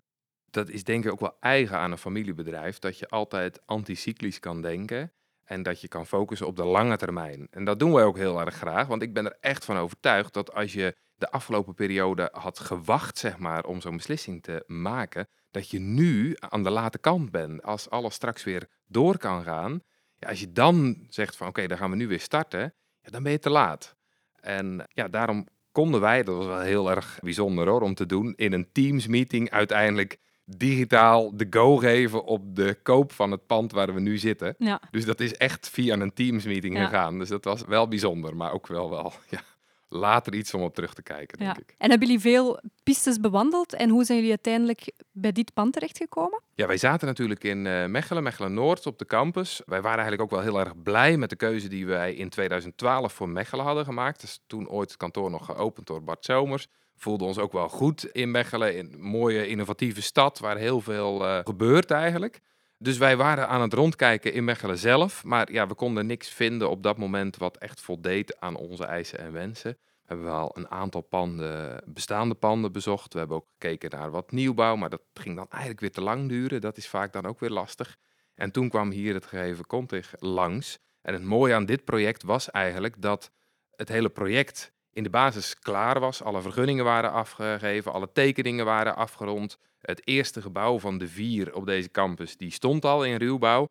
Dat 0.51 0.69
is 0.69 0.85
denk 0.85 1.05
ik 1.05 1.13
ook 1.13 1.21
wel 1.21 1.37
eigen 1.41 1.79
aan 1.79 1.91
een 1.91 1.99
familiebedrijf, 1.99 2.79
dat 2.79 2.99
je 2.99 3.09
altijd 3.09 3.67
anticyclisch 3.67 4.41
kan 4.41 4.63
denken. 4.63 5.13
En 5.45 5.63
dat 5.63 5.81
je 5.81 5.89
kan 5.89 6.07
focussen 6.07 6.47
op 6.47 6.57
de 6.57 6.65
lange 6.65 6.97
termijn. 6.97 7.47
En 7.51 7.65
dat 7.65 7.79
doen 7.79 7.93
wij 7.93 8.05
ook 8.05 8.17
heel 8.17 8.41
erg 8.41 8.55
graag. 8.55 8.87
Want 8.87 9.03
ik 9.03 9.13
ben 9.13 9.25
er 9.25 9.37
echt 9.41 9.65
van 9.65 9.77
overtuigd 9.77 10.33
dat 10.33 10.55
als 10.55 10.73
je 10.73 10.97
de 11.15 11.31
afgelopen 11.31 11.75
periode 11.75 12.29
had 12.33 12.59
gewacht, 12.59 13.19
zeg 13.19 13.39
maar, 13.39 13.65
om 13.65 13.81
zo'n 13.81 13.97
beslissing 13.97 14.43
te 14.43 14.65
maken, 14.67 15.29
dat 15.51 15.71
je 15.71 15.79
nu 15.79 16.37
aan 16.39 16.63
de 16.63 16.71
late 16.71 16.99
kant 16.99 17.31
bent. 17.31 17.63
Als 17.63 17.91
alles 17.91 18.15
straks 18.15 18.45
weer 18.45 18.69
door 18.87 19.19
kan 19.19 19.43
gaan. 19.43 19.83
Ja, 20.17 20.29
als 20.29 20.41
je 20.41 20.53
dan 20.53 21.07
zegt 21.09 21.37
van 21.37 21.49
oké, 21.49 21.67
dan 21.67 21.79
gaan 21.79 21.91
we 21.91 21.97
nu 21.97 22.09
weer 22.09 22.21
starten, 22.21 22.75
ja, 23.01 23.11
dan 23.11 23.23
ben 23.23 23.33
je 23.33 23.39
te 23.39 23.51
laat. 23.51 23.97
En 24.35 24.85
ja, 24.89 25.09
daarom 25.09 25.49
konden 25.73 26.01
wij, 26.01 26.23
dat 26.23 26.37
was 26.37 26.47
wel 26.47 26.61
heel 26.61 26.91
erg 26.91 27.19
bijzonder 27.23 27.69
hoor, 27.69 27.81
om 27.81 27.95
te 27.95 28.07
doen, 28.07 28.33
in 28.37 28.53
een 28.53 28.73
Teams 28.73 29.07
meeting 29.07 29.51
uiteindelijk 29.51 30.19
digitaal 30.45 31.37
de 31.37 31.47
go 31.51 31.77
geven 31.77 32.25
op 32.25 32.57
de 32.57 32.79
koop 32.83 33.13
van 33.13 33.31
het 33.31 33.47
pand 33.47 33.73
waar 33.73 33.95
we 33.95 34.01
nu 34.01 34.19
zitten. 34.19 34.55
Ja. 34.59 34.81
Dus 34.91 35.05
dat 35.05 35.21
is 35.21 35.37
echt 35.37 35.69
via 35.69 35.95
een 35.95 36.13
Teams 36.13 36.45
meeting 36.45 36.79
gegaan. 36.79 37.19
Dus 37.19 37.29
dat 37.29 37.45
was 37.45 37.65
wel 37.65 37.89
bijzonder, 37.89 38.37
maar 38.37 38.53
ook 38.53 38.67
wel 38.67 38.91
wel 38.91 39.13
ja, 39.31 39.41
later 39.89 40.35
iets 40.35 40.55
om 40.55 40.63
op 40.63 40.75
terug 40.75 40.95
te 40.95 41.03
kijken, 41.03 41.39
denk 41.39 41.59
ik. 41.59 41.75
En 41.79 41.91
hebben 41.91 42.09
jullie 42.09 42.23
veel 42.23 42.61
pistes 42.83 43.21
bewandeld 43.21 43.75
en 43.75 43.91
hoe 43.91 44.05
zijn 44.05 44.19
jullie 44.19 44.33
uiteindelijk 44.33 44.93
bij 45.13 45.33
dit 45.33 45.53
pand 45.55 45.73
terechtgekomen? 45.73 46.43
Ja, 46.55 46.67
wij 46.67 46.77
zaten 46.77 47.07
natuurlijk 47.07 47.45
in 47.45 47.65
uh, 47.65 47.87
Mechelen, 47.87 48.23
Mechelen-Noord 48.23 48.87
op 48.87 48.99
de 48.99 49.07
campus. 49.07 49.63
Wij 49.67 49.81
waren 49.81 49.99
eigenlijk 49.99 50.23
ook 50.23 50.39
wel 50.39 50.41
heel 50.41 50.61
erg 50.61 50.83
blij 50.83 51.17
met 51.17 51.31
de 51.31 51.37
keuze 51.37 51.69
die 51.69 51.87
wij 51.87 52.15
in 52.15 52.29
2012 52.29 53.13
voor 53.13 53.29
Mechelen 53.29 53.65
hadden 53.65 53.85
gemaakt. 53.85 54.21
Dus 54.21 54.41
toen 54.47 54.69
ooit 54.69 54.89
het 54.89 54.99
kantoor 54.99 55.31
nog 55.31 55.47
geopend 55.47 55.87
door 55.87 56.03
Bart 56.03 56.25
Somers 56.25 56.69
voelden 56.97 57.27
ons 57.27 57.39
ook 57.39 57.53
wel 57.53 57.69
goed 57.69 58.05
in 58.05 58.31
Mechelen. 58.31 58.77
In 58.77 58.93
een 58.93 59.01
mooie, 59.01 59.47
innovatieve 59.47 60.03
stad 60.03 60.39
waar 60.39 60.57
heel 60.57 60.81
veel 60.81 61.23
uh, 61.23 61.39
gebeurt 61.45 61.91
eigenlijk. 61.91 62.41
Dus 62.79 62.99
wij 62.99 63.17
waren 63.17 63.49
aan 63.49 63.61
het 63.61 63.73
rondkijken 63.73 64.33
in 64.33 64.45
Mechelen 64.45 64.79
zelf. 64.79 65.25
Maar 65.25 65.53
ja, 65.53 65.67
we 65.67 65.75
konden 65.75 66.07
niks 66.07 66.29
vinden 66.29 66.71
op 66.71 66.83
dat 66.83 66.99
moment 66.99 67.37
wat 67.37 67.57
echt 67.57 67.81
voldeed 67.81 68.41
aan 68.41 68.57
onze 68.57 68.85
eisen 68.85 69.19
en 69.19 69.33
wensen. 69.33 69.71
We 69.71 70.11
hebben 70.11 70.27
wel 70.27 70.51
een 70.55 70.71
aantal 70.71 71.01
panden, 71.01 71.83
bestaande 71.87 72.35
panden 72.35 72.73
bezocht. 72.73 73.13
We 73.13 73.19
hebben 73.19 73.37
ook 73.37 73.47
gekeken 73.59 73.91
naar 73.91 74.11
wat 74.11 74.31
nieuwbouw, 74.31 74.77
maar 74.77 74.91
dat 74.91 75.03
ging 75.15 75.37
dan 75.37 75.47
eigenlijk 75.49 75.81
weer 75.81 75.93
te 75.93 76.01
lang 76.01 76.29
duren. 76.29 76.61
Dat 76.61 76.77
is 76.77 76.89
vaak 76.89 77.13
dan 77.13 77.27
ook 77.27 77.41
weer 77.41 77.51
lastig. 77.51 77.97
En 78.35 78.51
toen 78.51 78.69
kwam 78.69 78.91
hier 78.91 79.15
het 79.15 79.27
gegeven 79.27 79.67
Contig 79.67 80.15
langs. 80.19 80.79
En 81.03 81.13
het 81.13 81.25
mooie 81.25 81.55
aan 81.55 81.67
dit 81.67 81.85
project 81.85 82.23
was 82.23 82.51
eigenlijk 82.51 83.03
dat 83.03 83.31
het 83.77 83.89
hele 83.89 84.09
project 84.09 84.73
in 84.95 85.03
de 85.03 85.11
basis 85.11 85.59
klaar 85.59 86.01
was. 86.01 86.23
Alle 86.23 86.43
vergunningen 86.43 86.85
waren 86.85 87.13
afgegeven, 87.13 87.93
alle 87.93 88.13
tekeningen 88.13 88.65
waren 88.65 88.97
afgerond. 88.97 89.59
Het 89.81 90.07
eerste 90.07 90.43
gebouw 90.43 90.79
van 90.79 90.99
de 90.99 91.09
vier 91.09 91.55
op 91.55 91.67
deze 91.67 91.91
campus, 91.91 92.37
die 92.37 92.51
stond 92.51 92.85
al 92.85 93.05
in 93.05 93.17
ruwbouw. 93.17 93.69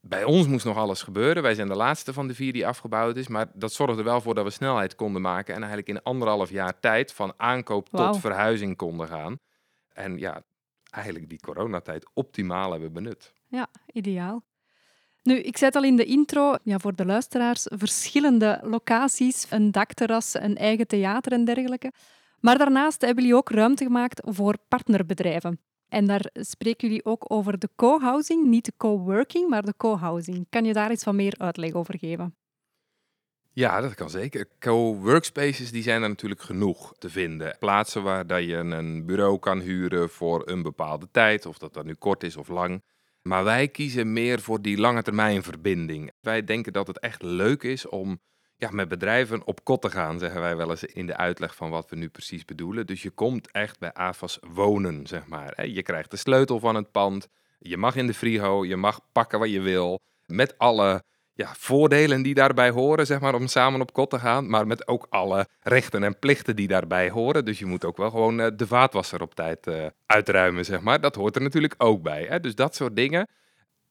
Bij 0.00 0.24
ons 0.24 0.46
moest 0.46 0.64
nog 0.64 0.76
alles 0.76 1.02
gebeuren. 1.02 1.42
Wij 1.42 1.54
zijn 1.54 1.68
de 1.68 1.76
laatste 1.76 2.12
van 2.12 2.26
de 2.26 2.34
vier 2.34 2.52
die 2.52 2.66
afgebouwd 2.66 3.16
is. 3.16 3.28
Maar 3.28 3.50
dat 3.54 3.72
zorgde 3.72 3.98
er 3.98 4.04
wel 4.04 4.20
voor 4.20 4.34
dat 4.34 4.44
we 4.44 4.50
snelheid 4.50 4.94
konden 4.94 5.22
maken. 5.22 5.54
En 5.54 5.60
eigenlijk 5.60 5.88
in 5.88 6.02
anderhalf 6.02 6.50
jaar 6.50 6.80
tijd 6.80 7.12
van 7.12 7.32
aankoop 7.36 7.88
tot 7.88 8.18
verhuizing 8.18 8.76
konden 8.76 9.08
gaan. 9.08 9.38
En 9.92 10.18
ja, 10.18 10.42
eigenlijk 10.90 11.28
die 11.28 11.40
coronatijd 11.40 12.10
optimaal 12.14 12.70
hebben 12.70 12.92
benut. 12.92 13.32
Ja, 13.46 13.66
ideaal. 13.92 14.42
Nu, 15.28 15.38
ik 15.38 15.56
zei 15.56 15.70
het 15.70 15.76
al 15.76 15.88
in 15.88 15.96
de 15.96 16.04
intro, 16.04 16.54
ja, 16.62 16.78
voor 16.78 16.94
de 16.94 17.04
luisteraars, 17.04 17.66
verschillende 17.70 18.60
locaties, 18.62 19.46
een 19.50 19.70
dakterras, 19.70 20.34
een 20.34 20.56
eigen 20.56 20.86
theater 20.86 21.32
en 21.32 21.44
dergelijke. 21.44 21.92
Maar 22.40 22.58
daarnaast 22.58 23.00
hebben 23.00 23.22
jullie 23.22 23.38
ook 23.38 23.50
ruimte 23.50 23.84
gemaakt 23.84 24.20
voor 24.24 24.56
partnerbedrijven. 24.68 25.60
En 25.88 26.06
daar 26.06 26.30
spreken 26.32 26.88
jullie 26.88 27.04
ook 27.04 27.24
over 27.32 27.58
de 27.58 27.68
co-housing, 27.76 28.46
niet 28.46 28.64
de 28.64 28.72
co-working, 28.76 29.48
maar 29.48 29.62
de 29.62 29.74
co-housing. 29.76 30.46
Kan 30.50 30.64
je 30.64 30.72
daar 30.72 30.92
iets 30.92 31.02
van 31.02 31.16
meer 31.16 31.34
uitleg 31.38 31.72
over 31.72 31.98
geven? 31.98 32.36
Ja, 33.52 33.80
dat 33.80 33.94
kan 33.94 34.10
zeker. 34.10 34.48
Co-workspaces 34.58 35.70
die 35.70 35.82
zijn 35.82 36.02
er 36.02 36.08
natuurlijk 36.08 36.42
genoeg 36.42 36.94
te 36.98 37.10
vinden. 37.10 37.56
Plaatsen 37.58 38.02
waar 38.02 38.26
dat 38.26 38.44
je 38.44 38.54
een 38.54 39.06
bureau 39.06 39.38
kan 39.38 39.60
huren 39.60 40.10
voor 40.10 40.48
een 40.48 40.62
bepaalde 40.62 41.08
tijd, 41.10 41.46
of 41.46 41.58
dat 41.58 41.74
dat 41.74 41.84
nu 41.84 41.94
kort 41.94 42.22
is 42.22 42.36
of 42.36 42.48
lang. 42.48 42.82
Maar 43.28 43.44
wij 43.44 43.68
kiezen 43.68 44.12
meer 44.12 44.40
voor 44.40 44.62
die 44.62 44.78
lange 44.78 45.02
termijn 45.02 45.42
verbinding. 45.42 46.12
Wij 46.20 46.44
denken 46.44 46.72
dat 46.72 46.86
het 46.86 46.98
echt 46.98 47.22
leuk 47.22 47.62
is 47.62 47.86
om 47.86 48.20
ja, 48.56 48.70
met 48.70 48.88
bedrijven 48.88 49.46
op 49.46 49.64
kot 49.64 49.82
te 49.82 49.90
gaan, 49.90 50.18
zeggen 50.18 50.40
wij 50.40 50.56
wel 50.56 50.70
eens 50.70 50.84
in 50.84 51.06
de 51.06 51.16
uitleg 51.16 51.54
van 51.54 51.70
wat 51.70 51.90
we 51.90 51.96
nu 51.96 52.08
precies 52.08 52.44
bedoelen. 52.44 52.86
Dus 52.86 53.02
je 53.02 53.10
komt 53.10 53.50
echt 53.50 53.78
bij 53.78 53.92
AFAS 53.92 54.38
wonen, 54.40 55.06
zeg 55.06 55.26
maar. 55.26 55.66
Je 55.66 55.82
krijgt 55.82 56.10
de 56.10 56.16
sleutel 56.16 56.58
van 56.58 56.74
het 56.74 56.90
pand, 56.90 57.28
je 57.58 57.76
mag 57.76 57.96
in 57.96 58.06
de 58.06 58.14
friho, 58.14 58.64
je 58.64 58.76
mag 58.76 59.00
pakken 59.12 59.38
wat 59.38 59.50
je 59.50 59.60
wil, 59.60 60.00
met 60.26 60.58
alle 60.58 61.04
ja, 61.38 61.54
voordelen 61.56 62.22
die 62.22 62.34
daarbij 62.34 62.70
horen, 62.70 63.06
zeg 63.06 63.20
maar, 63.20 63.34
om 63.34 63.46
samen 63.46 63.80
op 63.80 63.92
kot 63.92 64.10
te 64.10 64.18
gaan. 64.18 64.50
Maar 64.50 64.66
met 64.66 64.88
ook 64.88 65.06
alle 65.10 65.46
rechten 65.60 66.04
en 66.04 66.18
plichten 66.18 66.56
die 66.56 66.68
daarbij 66.68 67.10
horen. 67.10 67.44
Dus 67.44 67.58
je 67.58 67.66
moet 67.66 67.84
ook 67.84 67.96
wel 67.96 68.10
gewoon 68.10 68.40
uh, 68.40 68.46
de 68.56 68.66
vaatwasser 68.66 69.22
op 69.22 69.34
tijd 69.34 69.66
uh, 69.66 69.86
uitruimen, 70.06 70.64
zeg 70.64 70.80
maar. 70.80 71.00
Dat 71.00 71.14
hoort 71.14 71.36
er 71.36 71.42
natuurlijk 71.42 71.74
ook 71.78 72.02
bij. 72.02 72.26
Hè? 72.28 72.40
Dus 72.40 72.54
dat 72.54 72.74
soort 72.74 72.96
dingen. 72.96 73.28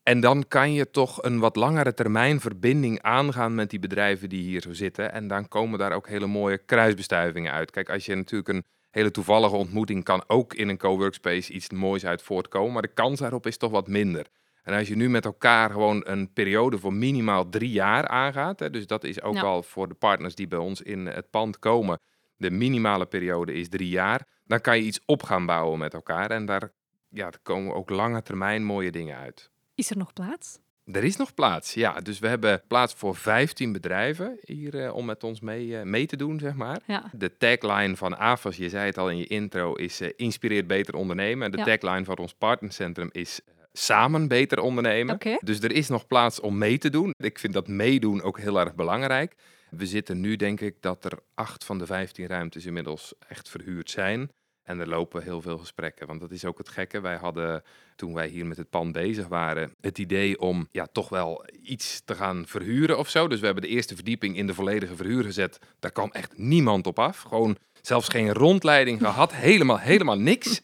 En 0.04 0.20
dan 0.20 0.48
kan 0.48 0.74
je 0.74 0.90
toch 0.90 1.24
een 1.24 1.40
wat 1.40 1.56
langere 1.56 1.94
termijn 1.94 2.40
verbinding 2.40 3.02
aangaan 3.02 3.56
met 3.56 3.70
die 3.70 3.80
bedrijven 3.80 4.30
die 4.30 4.44
hier 4.44 4.62
zo 4.62 4.74
zitten. 4.74 5.12
En 5.12 5.28
dan 5.28 5.48
komen 5.48 5.80
daar 5.80 5.92
ook 5.92 6.08
hele 6.08 6.28
mooie 6.28 6.58
kruisbestuivingen 6.58 7.52
uit. 7.52 7.72
Kijk, 7.72 7.90
als 7.90 8.06
je 8.06 8.16
natuurlijk 8.16 8.50
een 8.50 8.64
hele 8.90 9.12
toevallige 9.12 9.56
ontmoeting 9.56 10.04
kan 10.04 10.24
ook 10.28 10.54
in 10.54 10.70
een 10.70 10.78
coworkspace 10.78 11.54
iets 11.54 11.70
moois 11.70 12.06
uit 12.06 12.22
voortkomen. 12.22 12.74
Maar 12.74 12.82
de 12.82 12.94
kans 12.94 13.20
daarop 13.20 13.48
is 13.48 13.58
toch 13.58 13.72
wat 13.72 13.88
minder. 13.88 14.26
En 14.68 14.74
als 14.74 14.88
je 14.88 14.96
nu 14.96 15.10
met 15.10 15.26
elkaar 15.26 15.70
gewoon 15.70 16.02
een 16.06 16.34
periode 16.34 16.78
voor 16.78 16.94
minimaal 16.94 17.50
drie 17.50 17.70
jaar 17.70 18.08
aangaat, 18.08 18.60
hè, 18.60 18.70
dus 18.70 18.88
dat 18.88 19.04
is 19.04 19.22
ook 19.22 19.38
al 19.38 19.64
voor 19.64 19.88
de 19.88 19.94
partners 19.94 20.36
die 20.36 20.48
bij 20.48 20.60
ons 20.60 20.82
in 20.82 21.06
het 21.06 21.30
pand 21.30 21.60
komen, 21.60 22.00
de 22.38 22.52
minimale 22.52 23.06
periode 23.06 23.54
is 23.54 23.70
drie 23.70 23.90
jaar, 23.90 24.28
dan 24.46 24.62
kan 24.62 24.78
je 24.78 24.84
iets 24.84 25.00
op 25.06 25.24
gaan 25.24 25.46
bouwen 25.46 25.80
met 25.80 25.94
elkaar. 25.94 26.32
En 26.32 26.46
daar 26.46 26.72
ja, 27.10 27.30
komen 27.44 27.74
ook 27.74 27.90
lange 27.90 28.22
termijn 28.22 28.64
mooie 28.64 28.92
dingen 28.92 29.18
uit. 29.18 29.50
Is 29.76 29.90
er 29.90 29.98
nog 29.98 30.14
plaats? 30.14 30.60
Er 30.92 31.04
is 31.04 31.16
nog 31.16 31.34
plaats, 31.34 31.74
ja. 31.74 32.00
Dus 32.00 32.20
we 32.20 32.28
hebben 32.28 32.62
plaats 32.68 32.94
voor 32.94 33.16
15 33.16 33.72
bedrijven 33.72 34.38
hier 34.42 34.76
uh, 34.76 34.96
om 34.96 35.06
met 35.06 35.24
ons 35.24 35.40
mee, 35.40 35.68
uh, 35.68 35.82
mee 35.82 36.06
te 36.06 36.16
doen, 36.16 36.40
zeg 36.40 36.54
maar. 36.54 36.80
Ja. 36.86 37.10
De 37.14 37.38
tagline 37.38 37.96
van 37.96 38.18
AFAS, 38.18 38.58
je 38.58 38.70
zei 38.70 38.86
het 38.86 38.98
al 38.98 39.10
in 39.10 39.18
je 39.18 39.28
intro, 39.28 39.74
is 39.74 40.02
uh, 40.02 40.10
inspireert 40.16 40.68
beter 40.68 40.96
ondernemen. 40.96 41.46
En 41.46 41.58
de 41.58 41.78
tagline 41.78 42.06
van 42.06 42.18
ons 42.18 42.34
partnercentrum 42.34 43.10
is 43.12 43.42
samen 43.78 44.28
beter 44.28 44.60
ondernemen. 44.60 45.18
Dus 45.44 45.60
er 45.60 45.72
is 45.72 45.88
nog 45.88 46.08
plaats 46.08 46.40
om 46.40 46.58
mee 46.58 46.78
te 46.78 46.90
doen. 46.90 47.14
Ik 47.18 47.40
vind 47.40 47.54
dat 47.54 47.68
meedoen 47.68 48.22
ook 48.22 48.40
heel 48.40 48.60
erg 48.60 48.76
belangrijk. 48.76 49.36
We 49.70 49.86
zitten 49.86 50.20
nu, 50.20 50.36
denk 50.36 50.62
ik, 50.62 50.76
dat 50.80 51.06
er 51.06 51.20
acht 51.34 51.64
van 51.64 51.78
de 51.78 51.86
vijftien 51.86 52.28
ruimtes 52.28 52.66
inmiddels 52.66 53.14
echt 53.28 53.50
verhuurd 53.50 53.90
zijn. 53.90 54.32
En 54.64 54.80
er 54.80 54.88
lopen 54.88 55.24
heel 55.24 55.42
veel 55.42 55.58
gesprekken. 55.58 56.08
Want 56.08 56.20
dat 56.20 56.32
is 56.32 56.46
ook 56.46 56.58
het 56.58 56.70
gekke. 56.70 57.02
Wij 57.02 57.16
hadden, 57.16 57.64
toen 57.96 58.14
wij 58.14 58.28
hier 58.28 58.46
met 58.46 58.58
het 58.58 58.70
pand 58.70 58.92
bezig 58.92 59.28
waren, 59.28 59.74
het 59.82 59.98
idee 59.98 60.40
om 60.40 60.68
ja, 60.72 60.88
toch 60.92 61.10
wel 61.10 61.46
iets 61.62 62.02
te 62.06 62.16
gaan 62.16 62.46
verhuren 62.48 62.98
of 62.98 63.10
zo. 63.10 63.28
Dus 63.28 63.40
we 63.40 63.46
hebben 63.46 63.64
de 63.64 63.70
eerste 63.70 63.96
verdieping 63.96 64.38
in 64.38 64.48
de 64.48 64.54
volledige 64.54 64.96
verhuur 64.96 65.24
gezet. 65.24 65.60
Daar 65.80 65.92
kwam 65.92 66.12
echt 66.12 66.38
niemand 66.38 66.88
op 66.88 67.00
af. 67.00 67.22
Gewoon 67.22 67.58
zelfs 67.82 68.08
geen 68.08 68.34
rondleiding 68.34 69.00
gehad. 69.00 69.34
Helemaal, 69.34 69.80
helemaal 69.80 70.20
niks. 70.20 70.62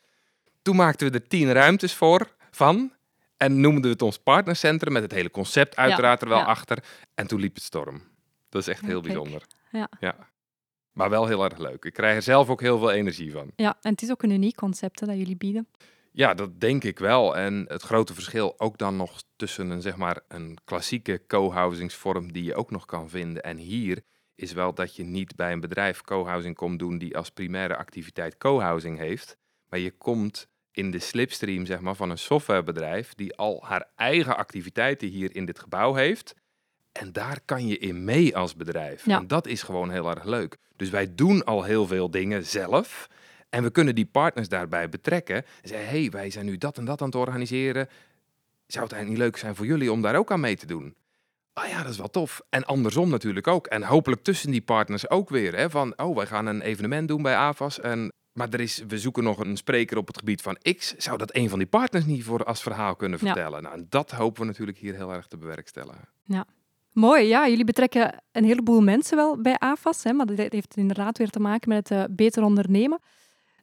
Toen 0.62 0.75
maakten 0.75 1.12
we 1.12 1.17
er 1.17 1.27
tien 1.27 1.51
ruimtes 1.51 1.93
voor 1.93 2.36
van. 2.51 2.91
En 3.43 3.59
noemden 3.59 3.81
we 3.83 3.89
het 3.89 4.01
ons 4.01 4.17
partnercentrum 4.17 4.93
met 4.93 5.01
het 5.01 5.12
hele 5.12 5.31
concept 5.31 5.75
uiteraard 5.75 6.21
er 6.21 6.29
wel 6.29 6.38
ja. 6.38 6.43
achter. 6.43 6.83
En 7.15 7.27
toen 7.27 7.39
liep 7.39 7.53
het 7.53 7.63
storm. 7.63 8.01
Dat 8.50 8.62
is 8.62 8.67
echt 8.67 8.81
Ja, 8.81 8.88
heel 8.88 9.01
kijk. 9.01 9.13
bijzonder. 9.13 9.43
Ja. 9.71 9.89
ja. 10.00 10.15
Maar 10.91 11.09
wel 11.09 11.25
heel 11.27 11.43
erg 11.43 11.57
leuk. 11.57 11.85
Ik 11.85 11.93
krijg 11.93 12.15
er 12.15 12.21
zelf 12.21 12.50
ook 12.50 12.62
heel 12.62 12.77
veel 12.77 12.91
energie 12.91 13.31
van. 13.31 13.51
Ja, 13.55 13.77
en 13.81 13.91
het 13.91 14.01
is 14.01 14.12
ook 14.12 14.23
een 14.23 14.29
uniek 14.29 14.55
concept 14.55 15.00
hè, 15.00 15.07
dat 15.07 15.17
jullie 15.17 15.35
bieden. 15.35 15.67
Ja, 16.12 16.33
dat 16.33 16.59
denk 16.59 16.83
ik 16.83 17.00
wel. 17.00 17.38
En 17.38 17.65
het 17.67 17.81
grote 17.81 18.13
verschil 18.13 18.59
ook 18.59 18.77
dan 18.77 18.95
nog 18.95 19.21
tussen 19.35 19.69
een, 19.69 19.81
zeg 19.81 19.95
maar, 19.95 20.19
een 20.27 20.57
klassieke 20.63 21.21
co-housingsvorm 21.27 22.31
die 22.31 22.43
je 22.43 22.55
ook 22.55 22.71
nog 22.71 22.85
kan 22.85 23.09
vinden. 23.09 23.43
En 23.43 23.57
hier 23.57 24.01
is 24.35 24.53
wel 24.53 24.73
dat 24.73 24.95
je 24.95 25.03
niet 25.03 25.35
bij 25.35 25.51
een 25.51 25.59
bedrijf 25.59 26.01
co-housing 26.01 26.55
komt 26.55 26.79
doen 26.79 26.97
die 26.97 27.17
als 27.17 27.29
primaire 27.29 27.75
activiteit 27.75 28.38
co-housing 28.38 28.97
heeft. 28.97 29.38
Maar 29.69 29.79
je 29.79 29.91
komt 29.91 30.47
in 30.74 30.92
de 30.92 31.00
slipstream 31.00 31.65
zeg 31.65 31.80
maar, 31.80 31.96
van 31.96 32.10
een 32.10 32.18
softwarebedrijf 32.18 33.13
die 33.15 33.36
al 33.36 33.63
haar 33.65 33.88
eigen 33.96 34.38
activiteiten 34.38 35.08
hier 35.08 35.36
in 35.36 35.46
dit 35.46 35.60
gebouw 35.60 35.94
heeft. 35.94 36.36
En 36.92 37.12
daar 37.12 37.39
kan 37.46 37.68
je 37.68 37.77
in 37.77 38.03
mee 38.03 38.38
als 38.38 38.56
bedrijf. 38.56 39.06
Ja. 39.06 39.18
En 39.18 39.27
dat 39.27 39.48
is 39.48 39.63
gewoon 39.63 39.92
heel 39.92 40.10
erg 40.10 40.24
leuk. 40.24 40.58
Dus 40.75 40.89
wij 40.89 41.15
doen 41.15 41.44
al 41.44 41.63
heel 41.63 41.88
veel 41.88 42.12
dingen 42.12 42.46
zelf. 42.46 43.10
En 43.50 43.63
we 43.63 43.70
kunnen 43.70 43.96
die 43.96 44.06
partners 44.06 44.50
daarbij 44.50 44.89
betrekken. 44.89 45.36
En 45.36 45.70
zeggen, 45.70 45.89
hé, 45.89 46.00
hey, 46.00 46.10
wij 46.10 46.30
zijn 46.30 46.46
nu 46.46 46.58
dat 46.58 46.77
en 46.77 46.86
dat 46.86 47.01
aan 47.01 47.08
het 47.08 47.15
organiseren. 47.15 47.88
Zou 48.68 48.84
het 48.84 48.94
eigenlijk 48.94 49.08
niet 49.10 49.18
leuk 49.18 49.38
zijn 49.38 49.56
voor 49.56 49.65
jullie 49.65 49.92
om 49.92 50.01
daar 50.01 50.15
ook 50.15 50.32
aan 50.32 50.39
mee 50.39 50.56
te 50.56 50.65
doen? 50.65 50.96
Oh 51.53 51.65
ja, 51.65 51.82
dat 51.82 51.92
is 51.92 51.98
wel 51.98 52.10
tof. 52.10 52.42
En 52.50 52.65
andersom 52.65 53.10
natuurlijk 53.10 53.48
ook. 53.48 53.68
En 53.68 53.84
hopelijk 53.84 54.24
tussen 54.24 54.51
die 54.51 54.62
partners 54.62 55.10
ook 55.10 55.30
weer. 55.30 55.56
Hè, 55.56 55.70
van, 55.70 55.94
oh, 55.98 56.15
wij 56.15 56.25
gaan 56.25 56.46
een 56.46 56.62
evenement 56.62 57.08
doen 57.08 57.22
bij 57.22 57.36
AVAS. 57.36 57.80
En, 57.80 58.13
maar 58.33 58.49
er 58.49 58.59
is, 58.59 58.83
we 58.87 58.97
zoeken 58.99 59.23
nog 59.23 59.39
een 59.39 59.57
spreker 59.57 59.97
op 59.97 60.07
het 60.07 60.17
gebied 60.17 60.41
van 60.41 60.57
X. 60.77 60.93
Zou 60.97 61.17
dat 61.17 61.35
een 61.35 61.49
van 61.49 61.59
die 61.59 61.67
partners 61.67 62.05
niet 62.05 62.23
voor 62.23 62.43
als 62.43 62.61
verhaal 62.61 62.95
kunnen 62.95 63.19
Ja. 63.21 63.25
vertellen? 63.33 63.63
Nou, 63.63 63.75
en 63.75 63.85
dat 63.89 64.11
hopen 64.11 64.41
we 64.41 64.47
natuurlijk 64.47 64.77
hier 64.77 64.95
heel 64.95 65.13
erg 65.13 65.27
te 65.27 65.37
bewerkstelligen. 65.37 66.09
Mooi, 66.91 67.23
ja. 67.27 67.47
Jullie 67.47 67.65
betrekken 67.65 68.23
een 68.31 68.43
heleboel 68.43 68.81
mensen 68.81 69.17
wel 69.17 69.41
bij 69.41 69.55
AFAS, 69.57 70.03
hè, 70.03 70.13
maar 70.13 70.25
dat 70.25 70.37
heeft 70.37 70.77
inderdaad 70.77 71.17
weer 71.17 71.29
te 71.29 71.39
maken 71.39 71.69
met 71.69 71.89
het 71.89 71.97
eh, 72.09 72.15
beter 72.15 72.43
ondernemen. 72.43 72.99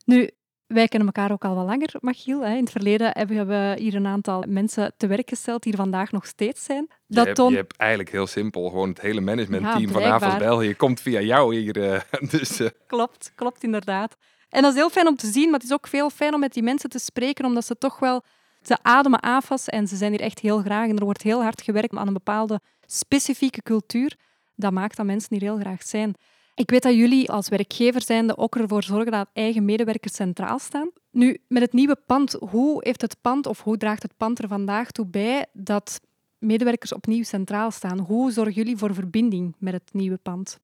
Nu, 0.04 0.30
wij 0.66 0.88
kennen 0.88 1.08
elkaar 1.14 1.32
ook 1.32 1.44
al 1.44 1.54
wat 1.54 1.66
langer, 1.66 1.94
Machiel. 2.00 2.40
Hè. 2.40 2.54
In 2.54 2.60
het 2.62 2.70
verleden 2.70 3.10
hebben 3.12 3.46
we 3.46 3.74
hier 3.78 3.94
een 3.94 4.06
aantal 4.06 4.44
mensen 4.48 4.92
te 4.96 5.06
werk 5.06 5.28
gesteld 5.28 5.62
die 5.62 5.72
er 5.72 5.78
vandaag 5.78 6.12
nog 6.12 6.26
steeds 6.26 6.64
zijn. 6.64 6.86
Je, 7.06 7.14
Dat 7.14 7.24
hebt, 7.24 7.36
toont 7.36 7.50
je 7.50 7.56
hebt 7.56 7.76
eigenlijk 7.76 8.10
heel 8.10 8.26
simpel 8.26 8.68
gewoon 8.68 8.88
het 8.88 9.00
hele 9.00 9.20
managementteam 9.20 9.80
Ja, 9.80 9.88
van 9.88 10.02
blijkbaar. 10.02 10.38
België 10.38 10.74
komt 10.74 11.00
via 11.00 11.20
jou 11.20 11.56
hier. 11.56 11.92
eh, 11.92 12.00
dus 12.38 12.60
eh, 12.60 12.68
Klopt, 12.86 13.32
klopt 13.34 13.62
inderdaad. 13.62 14.16
En 14.50 14.62
dat 14.62 14.73
is 14.73 14.78
heel 14.78 14.90
fijn 14.90 15.07
om 15.07 15.16
te 15.16 15.30
zien, 15.30 15.45
maar 15.45 15.61
het 15.61 15.69
is 15.69 15.75
ook 15.75 15.87
veel 15.87 16.11
fijn 16.11 16.35
om 16.35 16.40
met 16.40 16.52
die 16.52 16.62
mensen 16.62 16.90
te 16.90 16.99
spreken, 16.99 17.45
omdat 17.45 17.64
ze 17.64 17.78
toch 17.78 17.99
wel... 17.99 18.23
Ze 18.62 18.78
ademen 18.83 19.21
AFAS 19.21 19.66
en 19.66 19.88
ze 19.88 19.97
zijn 19.97 20.11
hier 20.11 20.21
echt 20.21 20.38
heel 20.38 20.61
graag. 20.61 20.88
En 20.88 20.97
er 20.97 21.04
wordt 21.04 21.23
heel 21.23 21.42
hard 21.42 21.62
gewerkt 21.62 21.97
aan 21.97 22.07
een 22.07 22.12
bepaalde 22.12 22.61
specifieke 22.87 23.62
cultuur. 23.62 24.16
Dat 24.54 24.73
maakt 24.73 24.97
dat 24.97 25.07
mensen 25.07 25.28
hier 25.30 25.40
heel 25.40 25.59
graag 25.59 25.83
zijn. 25.83 26.14
Ik 26.54 26.71
weet 26.71 26.83
dat 26.83 26.95
jullie 26.95 27.30
als 27.30 27.49
werkgever 27.49 28.02
zijnde 28.02 28.37
ook 28.37 28.57
ervoor 28.57 28.83
zorgen 28.83 29.12
dat 29.12 29.28
eigen 29.33 29.64
medewerkers 29.64 30.14
centraal 30.14 30.59
staan. 30.59 30.90
Nu, 31.11 31.38
met 31.49 31.62
het 31.62 31.73
nieuwe 31.73 31.97
pand, 32.07 32.33
hoe 32.33 32.80
heeft 32.85 33.00
het 33.00 33.16
pand 33.21 33.47
of 33.47 33.62
hoe 33.62 33.76
draagt 33.76 34.02
het 34.02 34.16
pand 34.16 34.38
er 34.38 34.49
vandaag 34.49 34.90
toe 34.90 35.07
bij 35.07 35.47
dat 35.52 36.00
medewerkers 36.38 36.92
opnieuw 36.92 37.23
centraal 37.23 37.71
staan? 37.71 37.99
Hoe 37.99 38.33
zorgen 38.33 38.54
jullie 38.54 38.76
voor 38.76 38.95
verbinding 38.95 39.54
met 39.59 39.73
het 39.73 39.92
nieuwe 39.92 40.16
pand? 40.16 40.61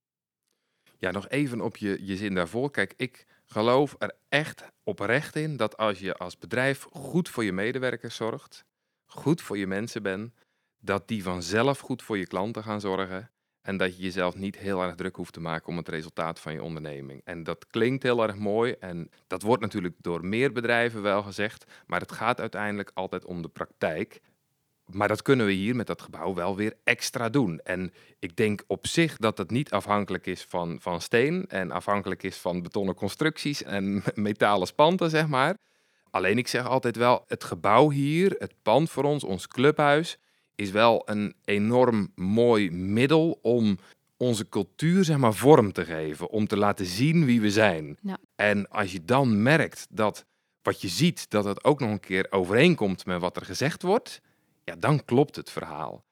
Ja, 0.99 1.11
nog 1.11 1.29
even 1.29 1.61
op 1.61 1.77
je, 1.77 1.99
je 2.01 2.17
zin 2.17 2.35
daarvoor. 2.35 2.71
Kijk, 2.71 2.95
ik 2.97 3.27
geloof 3.47 3.95
er 3.99 4.17
echt 4.29 4.63
oprecht 4.83 5.37
in 5.37 5.57
dat 5.57 5.77
als 5.77 5.99
je 5.99 6.17
als 6.17 6.39
bedrijf 6.39 6.87
goed 6.91 7.29
voor 7.29 7.45
je 7.45 7.53
medewerkers 7.53 8.17
zorgt, 8.17 8.65
goed 9.07 9.43
voor 9.43 9.59
je 9.59 9.67
mensen 9.67 10.03
bent, 10.03 10.33
dat 10.79 11.09
die 11.09 11.23
vanzelf 11.23 11.79
goed 11.79 12.03
voor 12.03 12.19
je 12.19 12.27
klanten 12.27 12.63
gaan 12.63 12.81
zorgen. 12.81 13.31
En 13.61 13.77
dat 13.77 13.97
je 13.97 14.03
jezelf 14.03 14.35
niet 14.35 14.57
heel 14.59 14.83
erg 14.83 14.95
druk 14.95 15.17
hoeft 15.17 15.33
te 15.33 15.41
maken 15.41 15.69
om 15.69 15.77
het 15.77 15.89
resultaat 15.89 16.41
van 16.41 16.53
je 16.53 16.63
onderneming. 16.63 17.21
En 17.25 17.43
dat 17.43 17.67
klinkt 17.67 18.03
heel 18.03 18.23
erg 18.23 18.37
mooi. 18.37 18.73
En 18.73 19.11
dat 19.27 19.43
wordt 19.43 19.63
natuurlijk 19.63 19.95
door 19.99 20.25
meer 20.25 20.53
bedrijven 20.53 21.03
wel 21.03 21.23
gezegd. 21.23 21.65
Maar 21.87 22.01
het 22.01 22.13
gaat 22.13 22.41
uiteindelijk 22.41 22.91
altijd 22.95 23.25
om 23.25 23.43
de 23.43 23.49
praktijk. 23.49 24.21
Maar 24.87 25.09
dat 25.09 25.23
kunnen 25.23 25.47
we 25.47 25.53
hier 25.53 25.77
met 25.77 25.87
dat 25.87 26.03
gebouw 26.03 26.35
wel 26.35 26.57
weer 26.57 26.75
extra 26.85 27.29
doen. 27.29 27.61
En 27.65 27.93
ik 28.19 28.37
denk 28.37 28.65
op 28.67 28.87
zich 28.87 29.17
dat 29.17 29.39
het 29.39 29.51
niet 29.51 29.71
afhankelijk 29.71 30.27
is 30.27 30.45
van, 30.49 30.79
van 30.81 31.01
steen 31.01 31.45
en 31.49 31.71
afhankelijk 31.71 32.23
is 32.23 32.37
van 32.37 32.63
betonnen 32.63 32.95
constructies 32.95 33.63
en 33.63 34.03
metalen 34.15 34.67
spanten, 34.67 35.11
zeg 35.11 35.27
maar. 35.27 35.57
Alleen 36.11 36.39
ik 36.39 36.49
zeg 36.49 36.67
altijd 36.67 36.97
wel, 36.97 37.25
het 37.27 37.45
gebouw 37.45 37.91
hier, 37.91 38.35
het 38.39 38.55
pand 38.63 38.91
voor 38.91 39.05
ons, 39.05 39.25
ons 39.25 39.49
clubhuis, 39.49 40.19
is 40.55 40.71
wel 40.71 41.03
een 41.05 41.35
enorm 41.45 42.13
mooi 42.15 42.71
middel 42.71 43.39
om 43.43 43.79
onze 44.17 44.49
cultuur 44.49 45.05
zeg 45.05 45.17
maar, 45.17 45.35
vorm 45.35 45.73
te 45.73 45.85
geven. 45.85 46.31
Om 46.31 46.47
te 46.47 46.57
laten 46.57 46.87
zien 46.87 47.25
wie 47.25 47.41
we 47.41 47.51
zijn. 47.51 47.99
Ja. 48.01 48.19
En 48.35 48.69
als 48.69 48.93
je 48.93 49.05
dan 49.05 49.43
merkt 49.43 49.87
dat 49.91 50.25
wat 50.63 50.81
je 50.81 50.89
ziet, 50.89 51.31
dat 51.31 51.45
het 51.45 51.65
ook 51.65 51.81
nog 51.81 51.91
een 51.91 52.01
keer 52.01 52.27
overeenkomt 52.31 53.07
met 53.07 53.21
wat 53.21 53.37
er 53.37 53.45
gezegd 53.45 53.83
wordt, 53.83 54.21
ja, 54.67 54.77
dan 54.79 55.05
klopt 55.05 55.37
het 55.37 55.51
verhaal. 55.51 56.05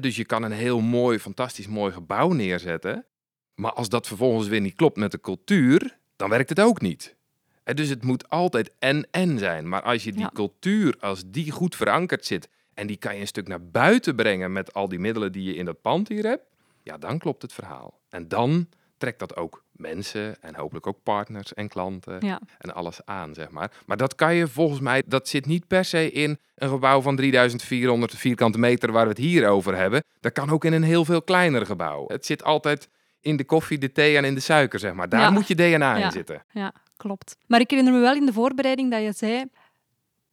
Dus 0.00 0.16
je 0.16 0.24
kan 0.24 0.42
een 0.42 0.52
heel 0.52 0.80
mooi, 0.80 1.18
fantastisch 1.18 1.66
mooi 1.66 1.92
gebouw 1.92 2.32
neerzetten. 2.32 3.06
Maar 3.54 3.72
als 3.72 3.88
dat 3.88 4.06
vervolgens 4.06 4.48
weer 4.48 4.60
niet 4.60 4.74
klopt 4.74 4.96
met 4.96 5.10
de 5.10 5.20
cultuur, 5.20 5.98
dan 6.16 6.30
werkt 6.30 6.48
het 6.48 6.60
ook 6.60 6.80
niet. 6.80 7.16
Dus 7.64 7.88
het 7.88 8.02
moet 8.02 8.28
altijd 8.28 8.72
en-en 8.78 9.38
zijn. 9.38 9.68
Maar 9.68 9.82
als 9.82 10.04
je 10.04 10.12
die 10.12 10.20
Ja. 10.20 10.30
cultuur, 10.34 10.96
als 11.00 11.22
die 11.26 11.50
goed 11.50 11.76
verankerd 11.76 12.24
zit... 12.26 12.48
en 12.74 12.86
die 12.86 12.96
kan 12.96 13.14
je 13.14 13.20
een 13.20 13.26
stuk 13.26 13.48
naar 13.48 13.66
buiten 13.70 14.16
brengen 14.16 14.52
met 14.52 14.74
al 14.74 14.88
die 14.88 14.98
middelen 14.98 15.32
die 15.32 15.42
je 15.42 15.54
in 15.54 15.64
dat 15.64 15.80
pand 15.80 16.08
hier 16.08 16.24
hebt... 16.24 16.44
ja, 16.82 16.98
dan 16.98 17.18
klopt 17.18 17.42
het 17.42 17.52
verhaal. 17.52 18.00
En 18.08 18.28
dan 18.28 18.68
trekt 18.96 19.18
dat 19.18 19.36
ook 19.36 19.64
mensen 19.80 20.36
en 20.42 20.54
hopelijk 20.56 20.86
ook 20.86 21.02
partners 21.02 21.54
en 21.54 21.68
klanten 21.68 22.16
Ja. 22.26 22.40
en 22.58 22.74
alles 22.74 23.00
aan, 23.04 23.34
zeg 23.34 23.50
maar. 23.50 23.70
Maar 23.86 23.96
dat 23.96 24.14
kan 24.14 24.34
je 24.34 24.48
volgens 24.48 24.80
mij, 24.80 25.02
dat 25.06 25.28
zit 25.28 25.46
niet 25.46 25.66
per 25.66 25.84
se 25.84 26.10
in 26.10 26.38
een 26.54 26.68
gebouw 26.68 27.00
van 27.00 27.16
3400 27.16 28.14
vierkante 28.14 28.58
meter 28.58 28.92
waar 28.92 29.02
we 29.04 29.08
het 29.08 29.18
hier 29.18 29.48
over 29.48 29.76
hebben. 29.76 30.02
Dat 30.20 30.32
kan 30.32 30.50
ook 30.50 30.64
in 30.64 30.72
een 30.72 30.82
heel 30.82 31.04
veel 31.04 31.22
kleiner 31.22 31.66
gebouw. 31.66 32.04
Het 32.06 32.26
zit 32.26 32.44
altijd 32.44 32.88
in 33.20 33.36
de 33.36 33.44
koffie, 33.44 33.78
de 33.78 33.92
thee 33.92 34.16
en 34.16 34.24
in 34.24 34.34
de 34.34 34.40
suiker, 34.40 34.78
zeg 34.78 34.92
maar. 34.92 35.08
Daar 35.08 35.20
Ja. 35.20 35.30
moet 35.30 35.48
je 35.48 35.54
DNA 35.54 35.96
Ja. 35.96 36.04
in 36.04 36.10
zitten. 36.10 36.44
Ja, 36.50 36.72
klopt. 36.96 37.36
Maar 37.46 37.60
ik 37.60 37.70
herinner 37.70 37.94
me 37.94 38.00
wel 38.00 38.14
in 38.14 38.26
de 38.26 38.32
voorbereiding 38.32 38.90
dat 38.90 39.02
je 39.02 39.12
zei... 39.12 39.44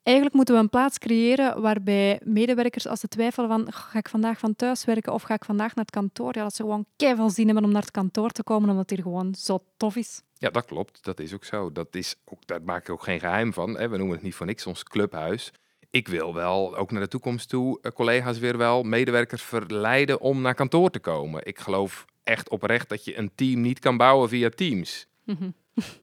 Eigenlijk 0.08 0.36
moeten 0.36 0.56
we 0.56 0.62
een 0.62 0.70
plaats 0.70 0.98
creëren 0.98 1.62
waarbij 1.62 2.20
medewerkers, 2.24 2.88
als 2.88 3.00
ze 3.00 3.08
twijfelen 3.08 3.50
van 3.50 3.74
ga 3.74 4.00
ik 4.00 4.10
vandaag 4.10 4.40
van 4.40 4.56
thuis 4.56 4.86
werken 4.86 5.14
of 5.14 5.22
ga 5.22 5.34
ik 5.34 5.46
vandaag 5.46 5.76
naar 5.76 5.86
het 5.86 5.94
kantoor, 5.94 6.32
ja, 6.36 6.44
dat 6.44 6.56
ze 6.56 6.62
gewoon 6.62 6.86
keiveel 6.96 7.30
zin 7.30 7.46
hebben 7.46 7.64
om 7.64 7.72
naar 7.72 7.82
het 7.82 7.92
kantoor 7.92 8.30
te 8.30 8.44
komen, 8.44 8.70
omdat 8.70 8.90
het 8.90 8.90
hier 8.90 9.06
gewoon 9.06 9.36
zo 9.36 9.64
tof 9.78 9.96
is. 9.96 10.22
Ja, 10.38 10.50
dat 10.50 10.66
klopt. 10.66 11.04
Dat 11.04 11.20
is 11.20 11.34
ook 11.34 11.44
zo. 11.44 11.72
Dat 11.72 11.96
is 11.96 12.16
ook, 12.26 12.48
daar 12.48 12.62
maak 12.62 12.82
ik 12.82 12.90
ook 12.90 13.04
geen 13.04 13.20
geheim 13.20 13.54
van. 13.54 13.78
Hè. 13.78 13.90
We 13.90 13.98
noemen 13.98 14.16
het 14.16 14.24
niet 14.24 14.36
voor 14.36 14.46
niks 14.46 14.68
ons 14.68 14.84
clubhuis. 14.84 15.52
Ik 15.90 16.08
wil 16.08 16.34
wel, 16.34 16.78
ook 16.78 16.92
naar 16.92 17.02
de 17.02 17.08
toekomst 17.08 17.50
toe, 17.50 17.80
eh, 17.82 17.92
collega's 17.92 18.40
weer 18.40 18.58
wel, 18.58 18.84
medewerkers 18.84 19.42
verleiden 19.42 20.20
om 20.22 20.42
naar 20.42 20.56
kantoor 20.56 20.90
te 20.90 21.00
komen. 21.00 21.46
Ik 21.46 21.60
geloof 21.60 22.06
echt 22.24 22.50
oprecht 22.50 22.90
dat 22.90 23.06
je 23.06 23.18
een 23.18 23.32
team 23.36 23.62
niet 23.62 23.80
kan 23.80 23.98
bouwen 23.98 24.30
via 24.30 24.50
Teams. 24.50 25.08
Mhm. 25.24 25.50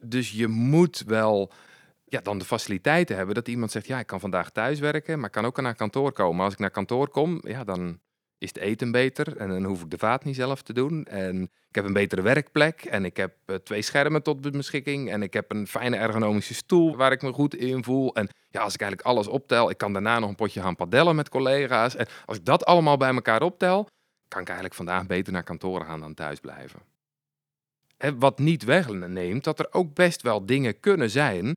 Dus 0.01 0.31
je 0.31 0.49
moet 0.49 1.03
wel 1.07 1.53
ja, 2.15 2.21
dan 2.21 2.39
de 2.39 2.45
faciliteiten 2.45 3.17
hebben 3.17 3.35
dat 3.35 3.49
iemand 3.49 3.71
zegt, 3.71 3.87
ja, 3.87 3.99
ik 3.99 4.07
kan 4.07 4.21
vandaag 4.21 4.51
thuis 4.51 4.79
werken, 4.79 5.17
maar 5.17 5.27
ik 5.27 5.33
kan 5.33 5.45
ook 5.45 5.61
naar 5.61 5.75
kantoor 5.75 6.13
komen. 6.13 6.45
Als 6.45 6.53
ik 6.53 6.59
naar 6.59 6.71
kantoor 6.71 7.09
kom, 7.09 7.41
ja, 7.43 7.65
dan 7.65 8.01
is 8.39 8.49
het 8.49 8.59
eten 8.59 8.91
beter 8.91 9.37
en 9.37 9.49
dan 9.49 9.65
hoef 9.65 9.83
ik 9.83 9.91
de 9.91 9.99
vaat 9.99 10.25
niet 10.25 10.35
zelf 10.35 10.63
te 10.63 10.73
doen. 10.73 11.05
En 11.05 11.43
ik 11.43 11.75
heb 11.75 11.85
een 11.85 11.93
betere 11.93 12.23
werkplek 12.23 12.85
en 12.85 13.05
ik 13.05 13.17
heb 13.17 13.35
eh, 13.47 13.57
twee 13.57 13.83
schermen 13.83 14.23
tot 14.23 14.51
beschikking 14.51 15.11
en 15.11 15.23
ik 15.23 15.33
heb 15.33 15.51
een 15.51 15.67
fijne 15.67 15.97
ergonomische 15.97 16.55
stoel 16.55 16.97
waar 16.97 17.13
ik 17.13 17.23
me 17.23 17.33
goed 17.33 17.55
in 17.55 17.85
voel. 17.85 18.15
En 18.15 18.29
ja, 18.51 18.61
als 18.61 18.75
ik 18.75 18.81
eigenlijk 18.81 19.11
alles 19.11 19.27
optel, 19.27 19.71
ik 19.71 19.79
kan 19.79 19.93
daarna 19.93 20.19
nog 20.19 20.29
een 20.29 20.35
potje 20.35 20.61
gaan 20.61 20.77
padellen 20.77 21.17
met 21.17 21.29
collega's. 21.29 21.97
En 21.97 22.07
als 22.25 22.37
ik 22.37 22.45
dat 22.45 22.65
allemaal 22.65 22.97
bij 22.97 23.15
elkaar 23.15 23.43
optel, 23.43 23.89
kan 24.29 24.41
ik 24.41 24.47
eigenlijk 24.47 24.77
vandaag 24.77 25.07
beter 25.07 25.33
naar 25.33 25.43
kantoor 25.43 25.85
gaan 25.85 26.01
dan 26.01 26.15
thuis 26.15 26.41
blijven. 26.41 26.81
Hè, 27.97 28.19
wat 28.19 28.39
niet 28.39 28.65
wegneemt 28.65 29.45
dat 29.45 29.59
er 29.59 29.67
ook 29.71 29.95
best 29.95 30.23
wel 30.23 30.47
dingen 30.47 30.81
kunnen 30.81 31.11
zijn 31.11 31.57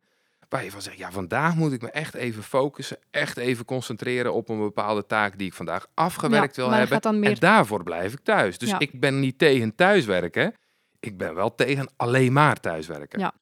waar 0.49 0.63
je 0.63 0.71
van 0.71 0.81
zegt, 0.81 0.97
ja, 0.97 1.11
vandaag 1.11 1.55
moet 1.55 1.71
ik 1.73 1.81
me 1.81 1.89
echt 1.91 2.13
even 2.13 2.43
focussen, 2.43 2.97
echt 3.11 3.37
even 3.37 3.65
concentreren 3.65 4.33
op 4.33 4.49
een 4.49 4.59
bepaalde 4.59 5.05
taak 5.05 5.37
die 5.37 5.47
ik 5.47 5.53
vandaag 5.53 5.87
afgewerkt 5.93 6.55
Ja, 6.55 6.61
wil 6.61 6.71
hebben. 6.71 7.19
meer- 7.19 7.29
En 7.29 7.35
daarvoor 7.39 7.83
blijf 7.83 8.13
ik 8.13 8.19
thuis. 8.23 8.57
Dus 8.57 8.69
Ja. 8.69 8.79
ik 8.79 8.99
ben 8.99 9.19
niet 9.19 9.37
tegen 9.37 9.75
thuiswerken, 9.75 10.53
ik 10.99 11.17
ben 11.17 11.35
wel 11.35 11.55
tegen 11.55 11.89
alleen 11.95 12.33
maar 12.33 12.59
thuiswerken. 12.59 13.19
Ja. 13.19 13.33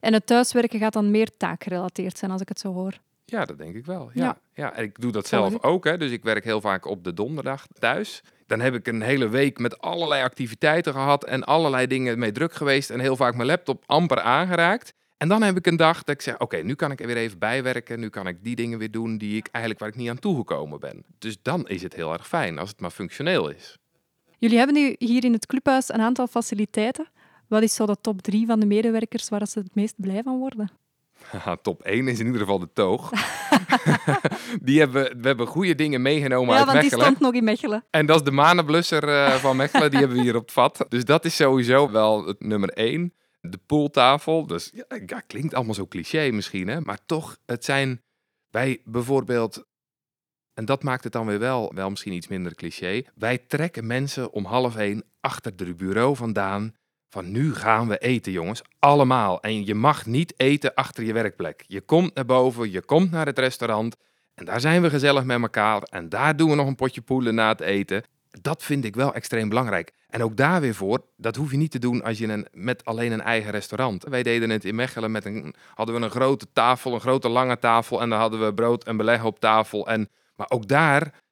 En 0.00 0.12
het 0.12 0.26
thuiswerken 0.26 0.78
gaat 0.78 0.92
dan 0.92 1.10
meer 1.10 1.36
taakgerelateerd 1.36 2.18
zijn, 2.18 2.30
als 2.30 2.40
ik 2.40 2.48
het 2.48 2.58
zo 2.58 2.72
hoor. 2.72 2.92
Ja, 3.24 3.44
dat 3.44 3.58
denk 3.58 3.74
ik 3.74 3.86
wel. 3.86 4.10
Ja. 4.14 4.24
Ja. 4.24 4.38
Ja. 4.54 4.74
en 4.74 4.82
ik 4.82 5.00
doe 5.00 5.12
dat 5.12 5.26
zelf 5.26 5.54
ik. 5.54 5.66
ook. 5.66 5.84
Hè. 5.84 5.96
Dus 5.98 6.10
ik 6.10 6.22
werk 6.22 6.44
heel 6.44 6.60
vaak 6.60 6.84
op 6.86 7.04
de 7.04 7.14
donderdag 7.14 7.66
thuis. 7.78 8.22
Dan 8.46 8.60
heb 8.60 8.74
ik 8.74 8.86
een 8.86 9.02
hele 9.02 9.28
week 9.28 9.58
met 9.58 9.78
allerlei 9.80 10.22
activiteiten 10.22 10.92
gehad 10.92 11.24
en 11.24 11.44
allerlei 11.44 11.86
dingen 11.86 12.18
mee 12.18 12.32
druk 12.32 12.52
geweest 12.54 12.90
en 12.90 13.00
heel 13.00 13.16
vaak 13.16 13.34
mijn 13.34 13.48
laptop 13.48 13.82
amper 13.86 14.20
aangeraakt. 14.20 14.94
En 15.22 15.28
dan 15.28 15.42
heb 15.42 15.56
ik 15.56 15.66
een 15.66 15.76
dag 15.76 16.02
dat 16.02 16.14
ik 16.14 16.22
zeg, 16.22 16.38
oké, 16.38 16.56
nu 16.56 16.74
kan 16.74 16.90
ik 16.90 17.00
er 17.00 17.06
weer 17.06 17.16
even 17.16 17.38
bijwerken. 17.38 18.00
Nu 18.00 18.08
kan 18.08 18.26
ik 18.26 18.36
die 18.44 18.56
dingen 18.56 18.78
weer 18.78 18.90
doen 18.90 19.18
die 19.18 19.36
ik 19.36 19.48
eigenlijk 19.50 19.84
waar 19.84 19.92
ik 19.92 19.96
niet 19.96 20.08
aan 20.08 20.18
toegekomen 20.18 20.80
ben. 20.80 21.04
Dus 21.18 21.36
dan 21.42 21.68
is 21.68 21.82
het 21.82 21.94
heel 21.94 22.12
erg 22.12 22.28
fijn 22.28 22.58
als 22.58 22.68
het 22.68 22.80
maar 22.80 22.90
functioneel 22.90 23.50
is. 23.50 23.78
Jullie 24.38 24.58
hebben 24.58 24.74
nu 24.74 24.94
hier 24.98 25.24
in 25.24 25.32
het 25.32 25.46
clubhuis 25.46 25.88
een 25.88 26.00
aantal 26.00 26.26
faciliteiten. 26.26 27.08
Wat 27.48 27.62
is 27.62 27.74
zo 27.74 27.86
de 27.86 27.96
top 28.00 28.22
drie 28.22 28.46
van 28.46 28.60
de 28.60 28.66
medewerkers 28.66 29.28
waar 29.28 29.46
ze 29.46 29.58
het 29.58 29.74
meest 29.74 29.94
blij 29.96 30.22
van 30.22 30.38
worden? 30.38 30.70
Top 31.62 31.82
1 31.82 32.08
is 32.08 32.18
in 32.18 32.26
ieder 32.26 32.40
geval 32.40 32.58
de 32.58 32.70
toog. 32.72 33.10
die 34.62 34.78
hebben, 34.78 35.20
we 35.20 35.26
hebben 35.26 35.46
goede 35.46 35.74
dingen 35.74 36.02
meegenomen 36.02 36.54
ja, 36.54 36.56
uit 36.56 36.66
want 36.66 36.80
die 36.80 36.90
Mechelen. 36.90 37.04
stond 37.04 37.20
nog 37.20 37.34
in 37.34 37.44
Mechelen. 37.44 37.84
En 37.90 38.06
dat 38.06 38.16
is 38.16 38.22
de 38.22 38.30
manenblusser 38.30 39.08
eh, 39.08 39.32
van 39.34 39.56
Mechelen, 39.56 39.90
die 39.90 39.98
hebben 39.98 40.16
we 40.16 40.22
hier 40.22 40.36
op 40.36 40.42
het 40.42 40.52
vat. 40.52 40.86
Dus 40.88 41.04
dat 41.04 41.24
is 41.24 41.36
sowieso 41.36 41.90
wel 41.90 42.26
het 42.26 42.40
nummer 42.40 42.68
één. 42.68 43.12
De 43.48 43.58
pooltafel, 43.66 44.46
dus 44.46 44.72
ja, 45.06 45.20
klinkt 45.26 45.54
allemaal 45.54 45.74
zo 45.74 45.86
cliché 45.86 46.30
misschien, 46.30 46.68
hè? 46.68 46.80
maar 46.80 46.98
toch, 47.06 47.38
het 47.46 47.64
zijn 47.64 48.02
wij 48.50 48.80
bijvoorbeeld, 48.84 49.64
en 50.54 50.64
dat 50.64 50.82
maakt 50.82 51.04
het 51.04 51.12
dan 51.12 51.26
weer 51.26 51.38
wel, 51.38 51.72
wel 51.74 51.90
misschien 51.90 52.12
iets 52.12 52.28
minder 52.28 52.54
cliché. 52.54 53.02
Wij 53.14 53.38
trekken 53.38 53.86
mensen 53.86 54.32
om 54.32 54.44
half 54.44 54.76
één 54.76 55.04
achter 55.20 55.52
het 55.56 55.76
bureau 55.76 56.16
vandaan. 56.16 56.74
Van 57.08 57.30
nu 57.30 57.54
gaan 57.54 57.88
we 57.88 57.98
eten, 57.98 58.32
jongens. 58.32 58.62
Allemaal. 58.78 59.40
En 59.40 59.66
je 59.66 59.74
mag 59.74 60.06
niet 60.06 60.34
eten 60.36 60.74
achter 60.74 61.04
je 61.04 61.12
werkplek. 61.12 61.64
Je 61.66 61.80
komt 61.80 62.14
naar 62.14 62.24
boven, 62.24 62.70
je 62.70 62.82
komt 62.82 63.10
naar 63.10 63.26
het 63.26 63.38
restaurant. 63.38 63.96
En 64.34 64.44
daar 64.44 64.60
zijn 64.60 64.82
we 64.82 64.90
gezellig 64.90 65.24
met 65.24 65.40
elkaar. 65.40 65.82
En 65.82 66.08
daar 66.08 66.36
doen 66.36 66.50
we 66.50 66.56
nog 66.56 66.66
een 66.66 66.74
potje 66.74 67.00
poelen 67.00 67.34
na 67.34 67.48
het 67.48 67.60
eten. 67.60 68.04
Dat 68.40 68.62
vind 68.62 68.84
ik 68.84 68.94
wel 68.94 69.14
extreem 69.14 69.48
belangrijk. 69.48 69.92
En 70.08 70.22
ook 70.22 70.36
daar 70.36 70.60
weer 70.60 70.74
voor, 70.74 71.04
dat 71.16 71.36
hoef 71.36 71.50
je 71.50 71.56
niet 71.56 71.70
te 71.70 71.78
doen 71.78 72.02
als 72.02 72.18
je 72.18 72.26
een, 72.26 72.46
met 72.52 72.84
alleen 72.84 73.12
een 73.12 73.20
eigen 73.20 73.50
restaurant. 73.50 74.04
Wij 74.04 74.22
deden 74.22 74.50
het 74.50 74.64
in 74.64 74.74
Mechelen 74.74 75.10
met 75.10 75.24
een, 75.24 75.54
hadden 75.74 75.94
we 75.94 76.00
een 76.00 76.10
grote 76.10 76.46
tafel, 76.52 76.94
een 76.94 77.00
grote 77.00 77.28
lange 77.28 77.58
tafel. 77.58 78.00
En 78.00 78.08
dan 78.08 78.18
hadden 78.18 78.44
we 78.44 78.54
brood 78.54 78.84
en 78.84 78.96
beleg 78.96 79.24
op 79.24 79.40
tafel. 79.40 79.88
En, 79.88 80.08
maar 80.34 80.50
ook 80.50 80.68
daar, 80.68 81.22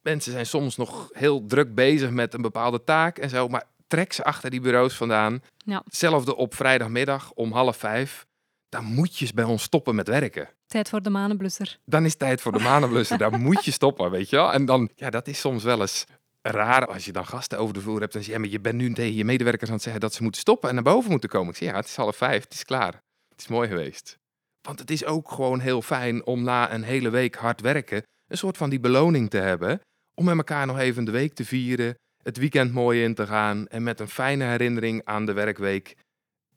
mensen 0.00 0.32
zijn 0.32 0.46
soms 0.46 0.76
nog 0.76 1.08
heel 1.12 1.46
druk 1.46 1.74
bezig 1.74 2.10
met 2.10 2.34
een 2.34 2.42
bepaalde 2.42 2.84
taak 2.84 3.18
en 3.18 3.30
zo. 3.30 3.48
Maar 3.48 3.64
trek 3.86 4.12
ze 4.12 4.24
achter 4.24 4.50
die 4.50 4.60
bureaus 4.60 4.94
vandaan. 4.94 5.42
Ja. 5.56 5.82
Hetzelfde 5.84 6.36
op 6.36 6.54
vrijdagmiddag 6.54 7.32
om 7.32 7.52
half 7.52 7.76
vijf. 7.76 8.26
Dan 8.68 8.84
moet 8.84 9.18
je 9.18 9.34
bij 9.34 9.44
ons 9.44 9.62
stoppen 9.62 9.94
met 9.94 10.08
werken. 10.08 10.48
Tijd 10.66 10.88
voor 10.88 11.02
de 11.02 11.10
manenblusser. 11.10 11.78
Dan 11.84 12.04
is 12.04 12.14
tijd 12.14 12.40
voor 12.40 12.52
de 12.52 12.58
manenblussen. 12.58 13.18
Daar 13.18 13.38
moet 13.38 13.64
je 13.64 13.70
stoppen, 13.70 14.10
weet 14.10 14.30
je 14.30 14.36
wel. 14.36 14.52
En 14.52 14.64
dan, 14.64 14.90
ja, 14.94 15.10
dat 15.10 15.28
is 15.28 15.40
soms 15.40 15.64
wel 15.64 15.80
eens 15.80 16.04
raar 16.42 16.86
als 16.86 17.04
je 17.04 17.12
dan 17.12 17.26
gasten 17.26 17.58
over 17.58 17.74
de 17.74 17.80
vloer 17.80 18.00
hebt. 18.00 18.14
En 18.14 18.18
zeg 18.20 18.28
je, 18.28 18.32
ja, 18.34 18.38
maar 18.38 18.48
je 18.48 18.60
bent 18.60 18.74
nu 18.74 18.92
tegen 18.92 19.14
je 19.14 19.24
medewerkers 19.24 19.68
aan 19.68 19.74
het 19.74 19.84
zeggen 19.84 20.00
dat 20.00 20.14
ze 20.14 20.22
moeten 20.22 20.40
stoppen 20.40 20.68
en 20.68 20.74
naar 20.74 20.84
boven 20.84 21.10
moeten 21.10 21.28
komen. 21.28 21.48
Ik 21.48 21.56
zeg, 21.56 21.68
ja, 21.68 21.76
het 21.76 21.86
is 21.86 21.96
half 21.96 22.16
vijf, 22.16 22.44
het 22.44 22.52
is 22.52 22.64
klaar. 22.64 23.02
Het 23.28 23.40
is 23.40 23.46
mooi 23.46 23.68
geweest. 23.68 24.18
Want 24.60 24.78
het 24.78 24.90
is 24.90 25.04
ook 25.04 25.30
gewoon 25.30 25.60
heel 25.60 25.82
fijn 25.82 26.26
om 26.26 26.42
na 26.42 26.72
een 26.72 26.82
hele 26.82 27.10
week 27.10 27.34
hard 27.34 27.60
werken 27.60 28.02
een 28.28 28.38
soort 28.38 28.56
van 28.56 28.70
die 28.70 28.80
beloning 28.80 29.30
te 29.30 29.38
hebben. 29.38 29.80
Om 30.14 30.24
met 30.24 30.36
elkaar 30.36 30.66
nog 30.66 30.78
even 30.78 31.04
de 31.04 31.10
week 31.10 31.34
te 31.34 31.44
vieren, 31.44 31.94
het 32.22 32.36
weekend 32.36 32.72
mooi 32.72 33.02
in 33.02 33.14
te 33.14 33.26
gaan 33.26 33.66
en 33.68 33.82
met 33.82 34.00
een 34.00 34.08
fijne 34.08 34.44
herinnering 34.44 35.04
aan 35.04 35.26
de 35.26 35.32
werkweek 35.32 35.96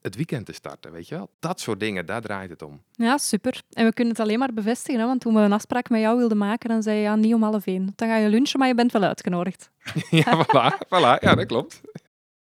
het 0.02 0.16
weekend 0.16 0.46
te 0.46 0.54
starten, 0.54 0.92
weet 0.92 1.08
je 1.08 1.16
wel? 1.16 1.30
Dat 1.40 1.60
soort 1.60 1.80
dingen, 1.80 2.06
daar 2.06 2.22
draait 2.22 2.50
het 2.50 2.62
om. 2.62 2.82
Ja, 2.92 3.18
super. 3.18 3.62
En 3.70 3.86
we 3.86 3.94
kunnen 3.94 4.14
het 4.14 4.22
alleen 4.22 4.40
maar 4.40 4.54
bevestigen, 4.54 5.00
hè? 5.00 5.06
want 5.06 5.22
toen 5.22 5.34
we 5.34 5.40
een 5.40 5.54
afspraak 5.54 5.90
met 5.90 6.02
jou 6.02 6.18
wilden 6.18 6.38
maken, 6.38 6.70
dan 6.70 6.84
zei 6.84 6.96
je 6.98 7.02
ja, 7.02 7.16
niet 7.16 7.34
om 7.34 7.44
half 7.44 7.66
één. 7.66 7.94
Dan 7.96 8.08
ga 8.08 8.16
je 8.16 8.30
lunchen, 8.30 8.60
maar 8.60 8.68
je 8.68 8.76
bent 8.76 8.92
wel 8.92 9.04
uitgenodigd. 9.04 9.72
ja, 10.10 10.46
voilà, 10.46 10.78
voilà, 10.86 11.20
ja, 11.20 11.36
dat 11.36 11.46
klopt. 11.46 11.82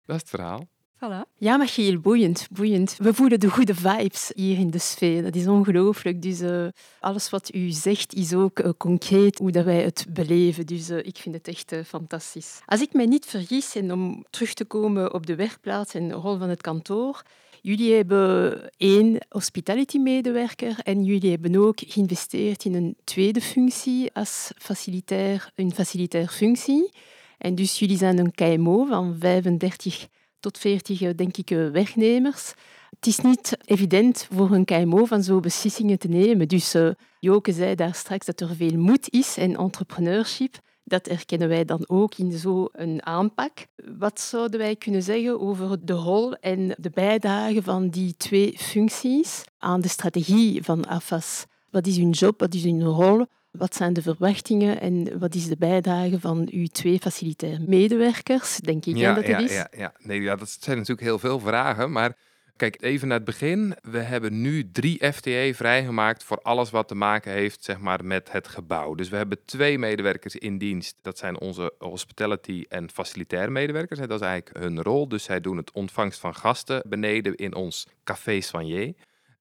Dat 0.05 0.17
is 0.17 0.21
het 0.21 0.29
verhaal. 0.31 0.69
Voilà. 1.05 1.25
Ja, 1.37 1.57
Michiel, 1.57 2.01
boeiend, 2.01 2.47
boeiend. 2.51 2.97
We 2.99 3.15
voelen 3.15 3.41
de 3.41 3.51
goede 3.51 3.75
vibes 3.75 4.31
hier 4.35 4.59
in 4.59 4.71
de 4.71 4.79
sfeer. 4.79 5.23
Dat 5.23 5.35
is 5.35 5.47
ongelooflijk. 5.47 6.23
Dus 6.23 6.41
eh, 6.41 6.67
alles 7.01 7.31
wat 7.31 7.55
u 7.55 7.71
zegt 7.71 8.15
is 8.15 8.35
ook 8.35 8.59
eh, 8.59 8.71
concreet 8.77 9.39
hoe 9.39 9.51
dat 9.51 9.65
wij 9.65 9.83
het 9.83 10.07
beleven. 10.09 10.67
Dus 10.67 10.89
eh, 10.89 10.99
ik 10.99 11.17
vind 11.17 11.35
het 11.35 11.49
echt 11.49 11.75
fantastisch. 11.87 12.61
Als 12.67 12.81
ik 12.81 12.93
mij 12.93 13.07
niet 13.07 13.27
vergis, 13.27 13.75
en 13.75 13.93
om 13.93 14.25
terug 14.31 14.55
te 14.55 14.65
komen 14.65 15.15
op 15.15 15.27
de 15.27 15.35
werkplaats 15.35 15.95
en 15.95 16.09
de 16.09 16.15
rol 16.15 16.39
van 16.39 16.49
het 16.49 16.61
kantoor, 16.61 17.23
jullie 17.61 17.95
hebben 17.95 18.71
één 18.77 19.27
hospitality-medewerker 19.29 20.79
en 20.83 21.05
jullie 21.05 21.31
hebben 21.31 21.57
ook 21.57 21.81
geïnvesteerd 21.87 22.65
in 22.65 22.75
een 22.75 22.97
tweede 23.05 23.41
functie 23.41 24.11
als 24.13 24.51
facilitair, 24.57 25.51
een 25.55 25.75
facilitair 25.75 26.29
functie. 26.29 26.91
En 27.39 27.55
dus 27.55 27.79
jullie 27.79 27.97
zijn 27.97 28.19
een 28.19 28.35
KMO 28.35 28.85
van 28.85 29.17
35 29.19 30.09
tot 30.41 30.59
40, 30.59 31.01
eh, 31.03 31.11
denk 31.17 31.37
ik, 31.37 31.51
eh, 31.51 31.69
werknemers. 31.69 32.55
Het 32.91 33.07
is 33.07 33.19
niet 33.19 33.57
evident 33.65 34.29
voor 34.33 34.51
een 34.51 34.65
KMO 34.65 35.05
van 35.05 35.23
zo 35.23 35.41
beslissingen 35.41 35.99
te 35.99 36.09
nemen. 36.09 36.49
Dus 36.49 36.75
uh, 36.75 36.91
Joke 37.21 37.53
zei 37.53 37.75
daar 37.75 37.95
straks 37.95 38.27
dat 38.27 38.41
er 38.41 38.57
veel 38.57 38.79
moed 38.79 39.11
is 39.11 39.37
en 39.37 39.57
entrepreneurship. 39.57 40.59
Dat 40.85 41.07
erkennen 41.07 41.49
wij 41.49 41.65
dan 41.65 41.85
ook 41.87 42.15
in 42.15 42.33
zo'n 42.33 43.07
aanpak. 43.07 43.67
Wat 43.99 44.21
zouden 44.21 44.59
wij 44.59 44.77
kunnen 44.77 45.03
zeggen 45.03 45.41
over 45.41 45.85
de 45.87 45.93
rol 45.93 46.35
en 46.35 46.75
de 46.79 46.91
bijdrage 46.91 47.63
van 47.63 47.89
die 47.89 48.15
twee 48.17 48.59
functies 48.59 49.45
aan 49.59 49.81
de 49.81 49.89
strategie 49.89 50.63
van 50.63 50.87
AFAS? 50.87 51.45
Wat 51.71 51.87
is 51.87 51.97
hun 51.97 52.11
job, 52.11 52.41
wat 52.41 52.55
is 52.55 52.65
hun 52.65 52.85
rol? 52.85 53.27
Wat 53.51 53.75
zijn 53.75 53.93
de 53.93 54.03
verwachtingen 54.03 54.81
en 54.81 55.19
wat 55.19 55.35
is 55.35 55.47
de 55.49 55.57
bijdrage 55.59 56.21
van 56.21 56.49
uw 56.53 56.67
twee 56.67 56.99
facilitaire 56.99 57.65
medewerkers? 57.67 58.57
Denk 58.57 58.87
ik 58.87 58.97
Ja, 58.97 59.15
dat 59.15 59.27
ja, 59.27 59.39
is. 59.39 59.53
ja, 59.53 59.69
ja. 59.77 59.93
Nee, 59.99 60.21
ja, 60.21 60.37
dat 60.37 60.57
zijn 60.61 60.77
natuurlijk 60.77 61.07
heel 61.07 61.19
veel 61.19 61.41
vragen. 61.41 61.93
Maar 61.93 62.17
kijk, 62.57 62.83
even 62.83 63.09
naar 63.09 63.17
het 63.17 63.27
begin. 63.27 63.75
We 63.83 63.99
hebben 63.99 64.41
nu 64.41 64.71
drie 64.73 65.13
FTE 65.13 65.53
vrijgemaakt 65.55 66.25
voor 66.25 66.39
alles 66.43 66.71
wat 66.71 66.89
te 66.89 66.95
maken 66.95 67.33
heeft 67.33 67.65
zeg 67.65 67.79
maar, 67.79 68.05
met 68.05 68.33
het 68.33 68.49
gebouw. 68.49 68.95
Dus 68.95 69.09
we 69.09 69.17
hebben 69.17 69.45
twee 69.45 69.79
medewerkers 69.79 70.37
in 70.37 70.59
dienst. 70.59 70.99
Dat 71.03 71.19
zijn 71.19 71.41
onze 71.41 71.75
hospitality 71.79 72.65
en 72.69 72.91
facilitaire 72.91 73.51
medewerkers. 73.51 73.99
Dat 74.01 74.11
is 74.21 74.27
eigenlijk 74.27 74.59
hun 74.59 74.83
rol. 74.83 75.09
Dus 75.09 75.25
zij 75.25 75.41
doen 75.41 75.57
het 75.57 75.73
ontvangst 75.73 76.21
van 76.21 76.35
gasten 76.35 76.83
beneden 76.89 77.35
in 77.37 77.55
ons 77.55 77.87
café 78.05 78.41
soigné. 78.41 78.93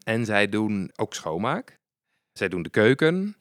En 0.04 0.26
zij 0.26 0.50
doen 0.50 0.91
ook 0.95 1.13
schoonmaak. 1.13 1.80
Zij 2.34 2.50
doen 2.50 2.62
de 2.62 2.69
keuken. 2.69 3.38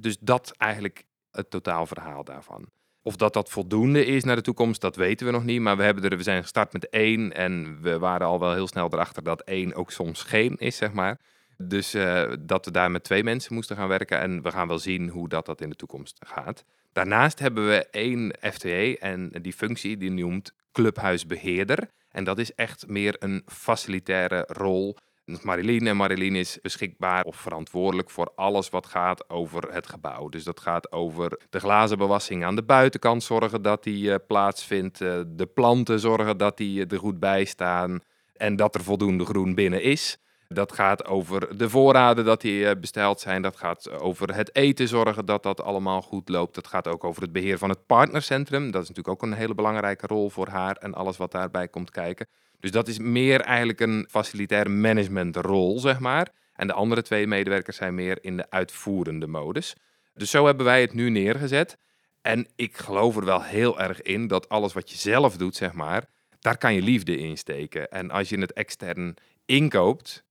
Dus 0.00 0.18
dat 0.20 0.54
eigenlijk 0.56 1.04
het 1.30 1.50
totaalverhaal 1.50 2.24
daarvan. 2.24 2.68
Of 3.02 3.16
dat 3.16 3.32
dat 3.32 3.50
voldoende 3.50 4.06
is 4.06 4.24
naar 4.24 4.36
de 4.36 4.42
toekomst, 4.42 4.80
dat 4.80 4.96
weten 4.96 5.26
we 5.26 5.32
nog 5.32 5.44
niet. 5.44 5.60
Maar 5.60 5.76
we, 5.76 5.82
hebben 5.82 6.04
er, 6.04 6.16
we 6.16 6.22
zijn 6.22 6.42
gestart 6.42 6.72
met 6.72 6.88
één 6.88 7.32
en 7.32 7.80
we 7.80 7.98
waren 7.98 8.26
al 8.26 8.40
wel 8.40 8.52
heel 8.52 8.68
snel 8.68 8.88
erachter 8.92 9.22
dat 9.22 9.40
één 9.40 9.74
ook 9.74 9.90
soms 9.90 10.22
geen 10.22 10.56
is, 10.56 10.76
zeg 10.76 10.92
maar. 10.92 11.20
Dus 11.56 11.94
eh, 11.94 12.32
dat 12.40 12.64
we 12.64 12.70
daar 12.70 12.90
met 12.90 13.04
twee 13.04 13.24
mensen 13.24 13.54
moesten 13.54 13.76
gaan 13.76 13.88
werken 13.88 14.20
en 14.20 14.42
we 14.42 14.50
gaan 14.50 14.68
wel 14.68 14.78
zien 14.78 15.08
hoe 15.08 15.28
dat, 15.28 15.46
dat 15.46 15.60
in 15.60 15.68
de 15.68 15.76
toekomst 15.76 16.16
gaat. 16.26 16.64
Daarnaast 16.92 17.38
hebben 17.38 17.68
we 17.68 17.86
één 17.90 18.34
FTE 18.40 18.96
en 18.98 19.32
die 19.42 19.52
functie 19.52 19.96
die 19.96 20.10
noemt 20.10 20.52
clubhuisbeheerder. 20.72 21.90
En 22.10 22.24
dat 22.24 22.38
is 22.38 22.54
echt 22.54 22.88
meer 22.88 23.16
een 23.18 23.42
facilitaire 23.46 24.44
rol. 24.48 24.96
Marilien 25.24 25.86
en 25.86 26.36
is 26.36 26.58
beschikbaar 26.62 27.24
of 27.24 27.36
verantwoordelijk 27.36 28.10
voor 28.10 28.32
alles 28.34 28.68
wat 28.68 28.86
gaat 28.86 29.30
over 29.30 29.72
het 29.72 29.88
gebouw. 29.88 30.28
Dus 30.28 30.44
dat 30.44 30.60
gaat 30.60 30.92
over 30.92 31.40
de 31.50 31.60
glazenbewassing 31.60 32.44
aan 32.44 32.56
de 32.56 32.62
buitenkant, 32.62 33.22
zorgen 33.22 33.62
dat 33.62 33.82
die 33.82 34.12
eh, 34.12 34.18
plaatsvindt. 34.26 35.00
eh, 35.00 35.20
de 35.26 35.46
planten 35.46 36.00
zorgen 36.00 36.36
dat 36.36 36.56
die 36.56 36.86
er 36.86 36.98
goed 36.98 37.20
bij 37.20 37.44
staan 37.44 38.00
en 38.36 38.56
dat 38.56 38.74
er 38.74 38.84
voldoende 38.84 39.24
groen 39.24 39.54
binnen 39.54 39.82
is. 39.82 40.18
Dat 40.48 40.72
gaat 40.72 41.04
over 41.04 41.58
de 41.58 41.70
voorraden 41.70 42.24
dat 42.24 42.40
die 42.40 42.68
eh, 42.68 42.80
besteld 42.80 43.20
zijn. 43.20 43.42
Dat 43.42 43.56
gaat 43.56 43.90
over 43.90 44.34
het 44.34 44.54
eten 44.56 44.88
zorgen 44.88 45.26
dat 45.26 45.42
dat 45.42 45.60
allemaal 45.60 46.02
goed 46.02 46.28
loopt. 46.28 46.54
Dat 46.54 46.66
gaat 46.66 46.88
ook 46.88 47.04
over 47.04 47.22
het 47.22 47.32
beheer 47.32 47.58
van 47.58 47.68
het 47.68 47.86
partnercentrum. 47.86 48.70
Dat 48.70 48.82
is 48.82 48.88
natuurlijk 48.88 49.22
ook 49.22 49.30
een 49.30 49.36
hele 49.36 49.54
belangrijke 49.54 50.06
rol 50.06 50.30
voor 50.30 50.48
haar 50.48 50.76
en 50.76 50.94
alles 50.94 51.16
wat 51.16 51.32
daarbij 51.32 51.68
komt 51.68 51.90
kijken. 51.90 52.26
Dus 52.60 52.70
dat 52.70 52.88
is 52.88 52.98
meer 52.98 53.40
eigenlijk 53.40 53.80
een 53.80 54.06
facilitaire 54.10 54.68
managementrol, 54.68 55.78
zeg 55.78 55.98
maar. 55.98 56.28
En 56.54 56.66
de 56.66 56.72
andere 56.72 57.02
twee 57.02 57.26
medewerkers 57.26 57.76
zijn 57.76 57.94
meer 57.94 58.18
in 58.20 58.36
de 58.36 58.50
uitvoerende 58.50 59.26
modus. 59.26 59.76
Dus 60.14 60.30
zo 60.30 60.46
hebben 60.46 60.64
wij 60.64 60.80
het 60.80 60.92
nu 60.92 61.10
neergezet. 61.10 61.76
En 62.22 62.46
ik 62.56 62.76
geloof 62.76 63.16
er 63.16 63.24
wel 63.24 63.42
heel 63.42 63.80
erg 63.80 64.02
in 64.02 64.26
dat 64.26 64.48
alles 64.48 64.72
wat 64.72 64.90
je 64.90 64.96
zelf 64.96 65.36
doet, 65.36 65.56
zeg 65.56 65.72
maar, 65.72 66.04
daar 66.40 66.58
kan 66.58 66.74
je 66.74 66.82
liefde 66.82 67.18
in 67.18 67.38
steken. 67.38 67.90
En 67.90 68.10
als 68.10 68.28
je 68.28 68.38
het 68.38 68.52
extern 68.52 69.14
inkoopt, 69.44 70.24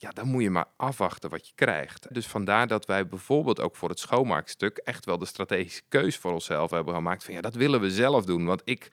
ja, 0.00 0.10
dan 0.10 0.28
moet 0.28 0.42
je 0.42 0.50
maar 0.50 0.68
afwachten 0.76 1.30
wat 1.30 1.46
je 1.46 1.52
krijgt. 1.54 2.14
Dus 2.14 2.26
vandaar 2.26 2.66
dat 2.66 2.86
wij 2.86 3.06
bijvoorbeeld 3.06 3.60
ook 3.60 3.76
voor 3.76 3.88
het 3.88 3.98
schoonmaakstuk 3.98 4.76
echt 4.76 5.04
wel 5.04 5.18
de 5.18 5.26
strategische 5.26 5.82
keus 5.88 6.16
voor 6.16 6.32
onszelf 6.32 6.70
hebben 6.70 6.94
gemaakt. 6.94 7.24
Van 7.24 7.34
ja, 7.34 7.40
dat 7.40 7.54
willen 7.54 7.80
we 7.80 7.90
zelf 7.90 8.24
doen. 8.24 8.44
Want 8.44 8.62
ik, 8.64 8.88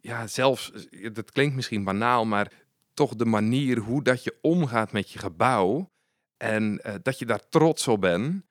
ja, 0.00 0.26
zelfs, 0.26 0.72
dat 1.12 1.30
klinkt 1.30 1.54
misschien 1.54 1.84
banaal, 1.84 2.24
maar 2.24 2.52
toch 2.94 3.14
de 3.14 3.24
manier 3.24 3.78
hoe 3.78 4.02
dat 4.02 4.24
je 4.24 4.38
omgaat 4.40 4.92
met 4.92 5.10
je 5.10 5.18
gebouw 5.18 5.90
en 6.36 6.80
eh, 6.82 6.94
dat 7.02 7.18
je 7.18 7.26
daar 7.26 7.48
trots 7.48 7.88
op 7.88 8.00
bent, 8.00 8.42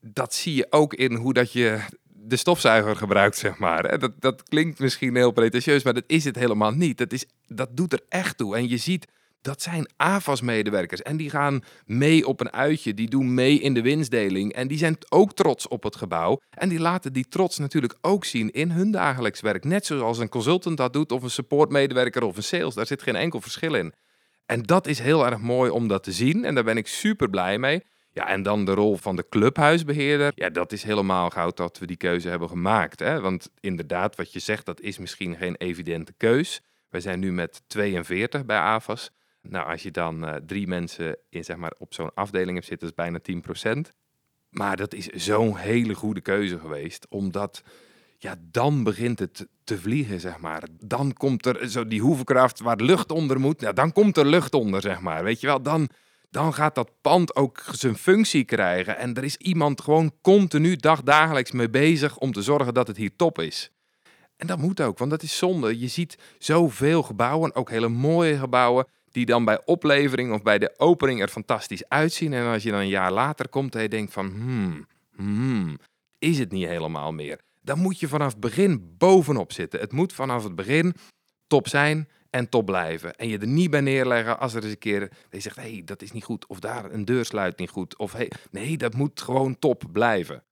dat 0.00 0.34
zie 0.34 0.54
je 0.54 0.66
ook 0.70 0.94
in 0.94 1.14
hoe 1.14 1.32
dat 1.32 1.52
je 1.52 1.80
de 2.04 2.36
stofzuiger 2.36 2.96
gebruikt, 2.96 3.36
zeg 3.36 3.58
maar. 3.58 3.98
Dat, 3.98 4.20
dat 4.20 4.42
klinkt 4.42 4.78
misschien 4.78 5.16
heel 5.16 5.32
pretentieus, 5.32 5.82
maar 5.82 5.94
dat 5.94 6.04
is 6.06 6.24
het 6.24 6.36
helemaal 6.36 6.72
niet. 6.72 6.98
Dat, 6.98 7.12
is, 7.12 7.24
dat 7.46 7.76
doet 7.76 7.92
er 7.92 8.02
echt 8.08 8.36
toe. 8.36 8.56
En 8.56 8.68
je 8.68 8.76
ziet 8.76 9.06
dat 9.46 9.62
zijn 9.62 9.88
AFAS-medewerkers. 9.96 11.02
En 11.02 11.16
die 11.16 11.30
gaan 11.30 11.62
mee 11.84 12.26
op 12.26 12.40
een 12.40 12.52
uitje, 12.52 12.94
die 12.94 13.08
doen 13.08 13.34
mee 13.34 13.60
in 13.60 13.74
de 13.74 13.82
winstdeling. 13.82 14.52
En 14.52 14.68
die 14.68 14.78
zijn 14.78 14.96
ook 15.08 15.34
trots 15.34 15.68
op 15.68 15.82
het 15.82 15.96
gebouw. 15.96 16.40
En 16.50 16.68
die 16.68 16.80
laten 16.80 17.12
die 17.12 17.28
trots 17.28 17.58
natuurlijk 17.58 17.94
ook 18.00 18.24
zien 18.24 18.50
in 18.50 18.70
hun 18.70 18.90
dagelijks 18.90 19.40
werk. 19.40 19.64
Net 19.64 19.86
zoals 19.86 20.18
een 20.18 20.28
consultant 20.28 20.76
dat 20.76 20.92
doet, 20.92 21.12
of 21.12 21.22
een 21.22 21.30
supportmedewerker 21.30 22.22
of 22.22 22.36
een 22.36 22.42
sales. 22.42 22.74
Daar 22.74 22.86
zit 22.86 23.02
geen 23.02 23.16
enkel 23.16 23.40
verschil 23.40 23.74
in. 23.74 23.92
En 24.46 24.62
dat 24.62 24.86
is 24.86 24.98
heel 24.98 25.26
erg 25.26 25.38
mooi 25.38 25.70
om 25.70 25.88
dat 25.88 26.02
te 26.02 26.12
zien. 26.12 26.44
En 26.44 26.54
daar 26.54 26.64
ben 26.64 26.76
ik 26.76 26.86
super 26.86 27.30
blij 27.30 27.58
mee. 27.58 27.82
Ja, 28.12 28.28
en 28.28 28.42
dan 28.42 28.64
de 28.64 28.74
rol 28.74 28.96
van 28.96 29.16
de 29.16 29.26
clubhuisbeheerder. 29.28 30.32
Ja, 30.34 30.50
dat 30.50 30.72
is 30.72 30.82
helemaal 30.82 31.30
goud 31.30 31.56
dat 31.56 31.78
we 31.78 31.86
die 31.86 31.96
keuze 31.96 32.28
hebben 32.28 32.48
gemaakt. 32.48 32.98
Hè? 32.98 33.20
Want 33.20 33.50
inderdaad, 33.60 34.16
wat 34.16 34.32
je 34.32 34.38
zegt, 34.38 34.66
dat 34.66 34.80
is 34.80 34.98
misschien 34.98 35.36
geen 35.36 35.56
evidente 35.56 36.12
keus. 36.16 36.60
We 36.88 37.00
zijn 37.00 37.18
nu 37.20 37.32
met 37.32 37.62
42 37.66 38.44
bij 38.44 38.56
AVAS. 38.56 39.10
Nou, 39.48 39.70
als 39.70 39.82
je 39.82 39.90
dan 39.90 40.24
uh, 40.24 40.34
drie 40.34 40.66
mensen 40.66 41.16
in, 41.28 41.44
zeg 41.44 41.56
maar, 41.56 41.72
op 41.78 41.94
zo'n 41.94 42.14
afdeling 42.14 42.54
hebt 42.54 42.66
zitten, 42.66 42.88
is 42.88 42.94
bijna 42.94 43.18
10%. 43.76 43.80
Maar 44.50 44.76
dat 44.76 44.94
is 44.94 45.06
zo'n 45.06 45.56
hele 45.56 45.94
goede 45.94 46.20
keuze 46.20 46.58
geweest, 46.58 47.06
omdat 47.08 47.62
ja, 48.18 48.36
dan 48.50 48.82
begint 48.84 49.18
het 49.18 49.46
te 49.64 49.78
vliegen, 49.78 50.20
zeg 50.20 50.38
maar. 50.38 50.62
Dan 50.80 51.12
komt 51.12 51.46
er 51.46 51.70
zo 51.70 51.86
die 51.86 52.00
hoevenkracht 52.00 52.60
waar 52.60 52.76
lucht 52.76 53.12
onder 53.12 53.40
moet, 53.40 53.60
nou, 53.60 53.74
dan 53.74 53.92
komt 53.92 54.16
er 54.16 54.26
lucht 54.26 54.54
onder, 54.54 54.80
zeg 54.80 55.00
maar. 55.00 55.24
Weet 55.24 55.40
je 55.40 55.46
wel, 55.46 55.62
dan, 55.62 55.88
dan 56.30 56.54
gaat 56.54 56.74
dat 56.74 56.90
pand 57.00 57.36
ook 57.36 57.64
zijn 57.72 57.96
functie 57.96 58.44
krijgen. 58.44 58.98
En 58.98 59.14
er 59.14 59.24
is 59.24 59.36
iemand 59.36 59.80
gewoon 59.80 60.12
continu 60.20 60.76
dagdagelijks 60.76 61.50
mee 61.50 61.70
bezig 61.70 62.18
om 62.18 62.32
te 62.32 62.42
zorgen 62.42 62.74
dat 62.74 62.86
het 62.86 62.96
hier 62.96 63.16
top 63.16 63.38
is. 63.38 63.70
En 64.36 64.46
dat 64.46 64.58
moet 64.58 64.80
ook, 64.80 64.98
want 64.98 65.10
dat 65.10 65.22
is 65.22 65.36
zonde. 65.36 65.78
Je 65.78 65.88
ziet 65.88 66.18
zoveel 66.38 67.02
gebouwen, 67.02 67.54
ook 67.54 67.70
hele 67.70 67.88
mooie 67.88 68.38
gebouwen, 68.38 68.86
die 69.16 69.26
dan 69.26 69.44
bij 69.44 69.60
oplevering 69.64 70.32
of 70.32 70.42
bij 70.42 70.58
de 70.58 70.74
opening 70.76 71.20
er 71.20 71.28
fantastisch 71.28 71.88
uitzien. 71.88 72.32
En 72.32 72.46
als 72.46 72.62
je 72.62 72.70
dan 72.70 72.80
een 72.80 72.88
jaar 72.88 73.12
later 73.12 73.48
komt 73.48 73.74
en 73.74 73.82
je 73.82 73.88
denkt 73.88 74.12
van, 74.12 74.26
hmm, 74.26 74.86
hmm, 75.14 75.78
is 76.18 76.38
het 76.38 76.52
niet 76.52 76.66
helemaal 76.66 77.12
meer? 77.12 77.40
Dan 77.62 77.78
moet 77.78 78.00
je 78.00 78.08
vanaf 78.08 78.30
het 78.30 78.40
begin 78.40 78.94
bovenop 78.98 79.52
zitten. 79.52 79.80
Het 79.80 79.92
moet 79.92 80.12
vanaf 80.12 80.44
het 80.44 80.54
begin 80.54 80.94
top 81.46 81.68
zijn 81.68 82.08
en 82.30 82.48
top 82.48 82.66
blijven. 82.66 83.16
En 83.16 83.28
je 83.28 83.38
er 83.38 83.46
niet 83.46 83.70
bij 83.70 83.80
neerleggen 83.80 84.38
als 84.38 84.54
er 84.54 84.62
eens 84.62 84.72
een 84.72 84.78
keer 84.78 85.10
je 85.30 85.40
zegt, 85.40 85.56
hé, 85.56 85.62
hey, 85.62 85.82
dat 85.84 86.02
is 86.02 86.12
niet 86.12 86.24
goed. 86.24 86.46
Of 86.46 86.60
daar 86.60 86.92
een 86.92 87.04
deur 87.04 87.24
sluit 87.24 87.58
niet 87.58 87.70
goed. 87.70 87.96
Of 87.96 88.12
hey, 88.12 88.30
nee, 88.50 88.76
dat 88.76 88.94
moet 88.94 89.20
gewoon 89.20 89.58
top 89.58 89.84
blijven. 89.92 90.42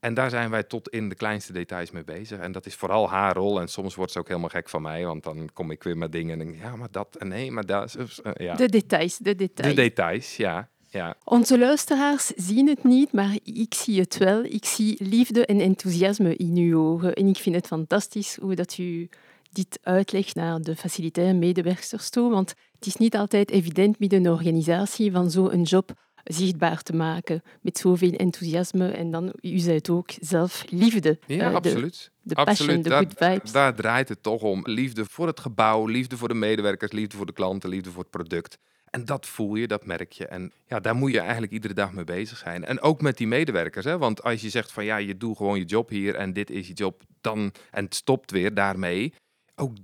En 0.00 0.14
daar 0.14 0.30
zijn 0.30 0.50
wij 0.50 0.62
tot 0.62 0.88
in 0.88 1.08
de 1.08 1.14
kleinste 1.14 1.52
details 1.52 1.90
mee 1.90 2.04
bezig. 2.04 2.38
En 2.38 2.52
dat 2.52 2.66
is 2.66 2.74
vooral 2.74 3.10
haar 3.10 3.36
rol. 3.36 3.60
En 3.60 3.68
soms 3.68 3.94
wordt 3.94 4.12
ze 4.12 4.18
ook 4.18 4.28
helemaal 4.28 4.48
gek 4.48 4.68
van 4.68 4.82
mij, 4.82 5.04
want 5.04 5.24
dan 5.24 5.48
kom 5.52 5.70
ik 5.70 5.82
weer 5.82 5.96
met 5.96 6.12
dingen 6.12 6.40
en 6.40 6.46
denk 6.46 6.62
ja, 6.62 6.76
maar 6.76 6.90
dat 6.90 7.16
en 7.16 7.28
nee, 7.28 7.50
maar 7.50 7.66
dat. 7.66 7.96
Uh, 7.96 8.32
ja. 8.34 8.54
De 8.54 8.68
details, 8.68 9.16
de 9.16 9.34
details. 9.34 9.74
De 9.74 9.80
details, 9.82 10.36
ja. 10.36 10.68
ja. 10.88 11.14
Onze 11.24 11.58
luisteraars 11.58 12.26
zien 12.26 12.68
het 12.68 12.84
niet, 12.84 13.12
maar 13.12 13.38
ik 13.42 13.74
zie 13.74 14.00
het 14.00 14.16
wel. 14.16 14.44
Ik 14.44 14.64
zie 14.64 14.96
liefde 15.04 15.46
en 15.46 15.60
enthousiasme 15.60 16.36
in 16.36 16.56
uw 16.56 16.80
ogen. 16.80 17.14
En 17.14 17.26
ik 17.26 17.36
vind 17.36 17.54
het 17.54 17.66
fantastisch 17.66 18.36
hoe 18.40 18.54
dat 18.54 18.78
u 18.78 19.08
dit 19.52 19.78
uitlegt 19.82 20.34
naar 20.34 20.60
de 20.60 20.76
facilitaire 20.76 21.38
medewerkers 21.38 22.10
toe. 22.10 22.30
Want 22.30 22.54
het 22.74 22.86
is 22.86 22.96
niet 22.96 23.16
altijd 23.16 23.50
evident 23.50 23.98
met 23.98 24.12
een 24.12 24.30
organisatie 24.30 25.12
van 25.12 25.30
zo'n 25.30 25.62
job 25.62 25.92
zichtbaar 26.28 26.82
te 26.82 26.94
maken 26.94 27.42
met 27.60 27.78
zoveel 27.78 28.12
enthousiasme. 28.12 28.88
En 28.88 29.10
dan, 29.10 29.32
u 29.40 29.58
zei 29.58 29.76
het 29.76 29.90
ook, 29.90 30.10
zelf 30.20 30.64
liefde. 30.68 31.18
Ja, 31.26 31.48
uh, 31.48 31.54
absoluut. 31.54 32.10
De, 32.22 32.34
de 32.34 32.44
passion, 32.44 32.82
de 32.82 32.90
good 32.90 33.14
vibes. 33.16 33.52
Daar 33.52 33.74
draait 33.74 34.08
het 34.08 34.22
toch 34.22 34.42
om. 34.42 34.60
Liefde 34.64 35.04
voor 35.04 35.26
het 35.26 35.40
gebouw, 35.40 35.86
liefde 35.86 36.16
voor 36.16 36.28
de 36.28 36.34
medewerkers, 36.34 36.92
liefde 36.92 37.16
voor 37.16 37.26
de 37.26 37.32
klanten, 37.32 37.68
liefde 37.68 37.90
voor 37.90 38.02
het 38.02 38.10
product. 38.10 38.58
En 38.90 39.04
dat 39.04 39.26
voel 39.26 39.54
je, 39.54 39.66
dat 39.66 39.86
merk 39.86 40.12
je. 40.12 40.26
En 40.26 40.52
ja, 40.66 40.80
daar 40.80 40.94
moet 40.94 41.12
je 41.12 41.20
eigenlijk 41.20 41.52
iedere 41.52 41.74
dag 41.74 41.92
mee 41.92 42.04
bezig 42.04 42.38
zijn. 42.38 42.64
En 42.64 42.80
ook 42.80 43.00
met 43.00 43.16
die 43.16 43.26
medewerkers. 43.26 43.84
Hè? 43.84 43.98
Want 43.98 44.22
als 44.22 44.40
je 44.40 44.50
zegt 44.50 44.72
van 44.72 44.84
ja, 44.84 44.96
je 44.96 45.16
doet 45.16 45.36
gewoon 45.36 45.58
je 45.58 45.64
job 45.64 45.88
hier 45.88 46.14
en 46.14 46.32
dit 46.32 46.50
is 46.50 46.68
je 46.68 46.72
job, 46.72 47.02
dan 47.20 47.52
en 47.70 47.84
het 47.84 47.94
stopt 47.94 48.30
weer 48.30 48.54
daarmee. 48.54 49.14
Ook 49.56 49.76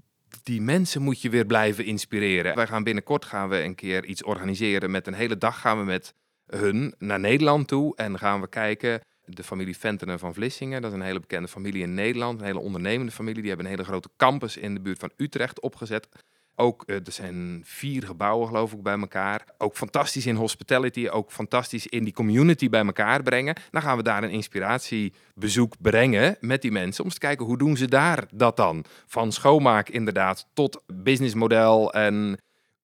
die 0.42 0.60
mensen 0.60 1.02
moet 1.02 1.20
je 1.20 1.30
weer 1.30 1.46
blijven 1.46 1.84
inspireren. 1.84 2.54
Wij 2.54 2.66
gaan 2.66 2.84
binnenkort 2.84 3.24
gaan 3.24 3.48
we 3.48 3.62
een 3.62 3.74
keer 3.74 4.04
iets 4.04 4.22
organiseren. 4.22 4.90
Met 4.90 5.06
een 5.06 5.14
hele 5.14 5.38
dag 5.38 5.60
gaan 5.60 5.78
we 5.78 5.84
met 5.84 6.14
hun 6.46 6.94
naar 6.98 7.20
Nederland 7.20 7.68
toe 7.68 7.96
en 7.96 8.18
gaan 8.18 8.40
we 8.40 8.48
kijken. 8.48 9.00
De 9.24 9.44
familie 9.44 9.78
Ventenen 9.78 10.18
van 10.18 10.34
Vlissingen, 10.34 10.82
dat 10.82 10.90
is 10.90 10.96
een 10.96 11.04
hele 11.04 11.20
bekende 11.20 11.48
familie 11.48 11.82
in 11.82 11.94
Nederland, 11.94 12.40
een 12.40 12.46
hele 12.46 12.58
ondernemende 12.58 13.12
familie. 13.12 13.40
Die 13.40 13.48
hebben 13.48 13.66
een 13.66 13.72
hele 13.72 13.86
grote 13.86 14.08
campus 14.16 14.56
in 14.56 14.74
de 14.74 14.80
buurt 14.80 14.98
van 14.98 15.10
Utrecht 15.16 15.60
opgezet. 15.60 16.08
Ook, 16.56 16.82
uh, 16.86 16.96
er 16.96 17.12
zijn 17.12 17.62
vier 17.64 18.02
gebouwen 18.02 18.48
geloof 18.48 18.72
ik 18.72 18.82
bij 18.82 18.98
elkaar. 18.98 19.44
Ook 19.58 19.76
fantastisch 19.76 20.26
in 20.26 20.34
hospitality, 20.34 21.08
ook 21.08 21.32
fantastisch 21.32 21.86
in 21.86 22.04
die 22.04 22.12
community 22.12 22.68
bij 22.68 22.84
elkaar 22.84 23.22
brengen. 23.22 23.56
Dan 23.70 23.82
gaan 23.82 23.96
we 23.96 24.02
daar 24.02 24.22
een 24.22 24.30
inspiratiebezoek 24.30 25.74
brengen 25.80 26.36
met 26.40 26.62
die 26.62 26.72
mensen. 26.72 27.04
Om 27.04 27.10
te 27.10 27.18
kijken 27.18 27.46
hoe 27.46 27.58
doen 27.58 27.76
ze 27.76 27.88
daar 27.88 28.24
dat 28.34 28.56
dan. 28.56 28.84
Van 29.06 29.32
schoonmaak 29.32 29.88
inderdaad 29.88 30.46
tot 30.52 30.82
businessmodel 30.86 31.92
en 31.92 32.38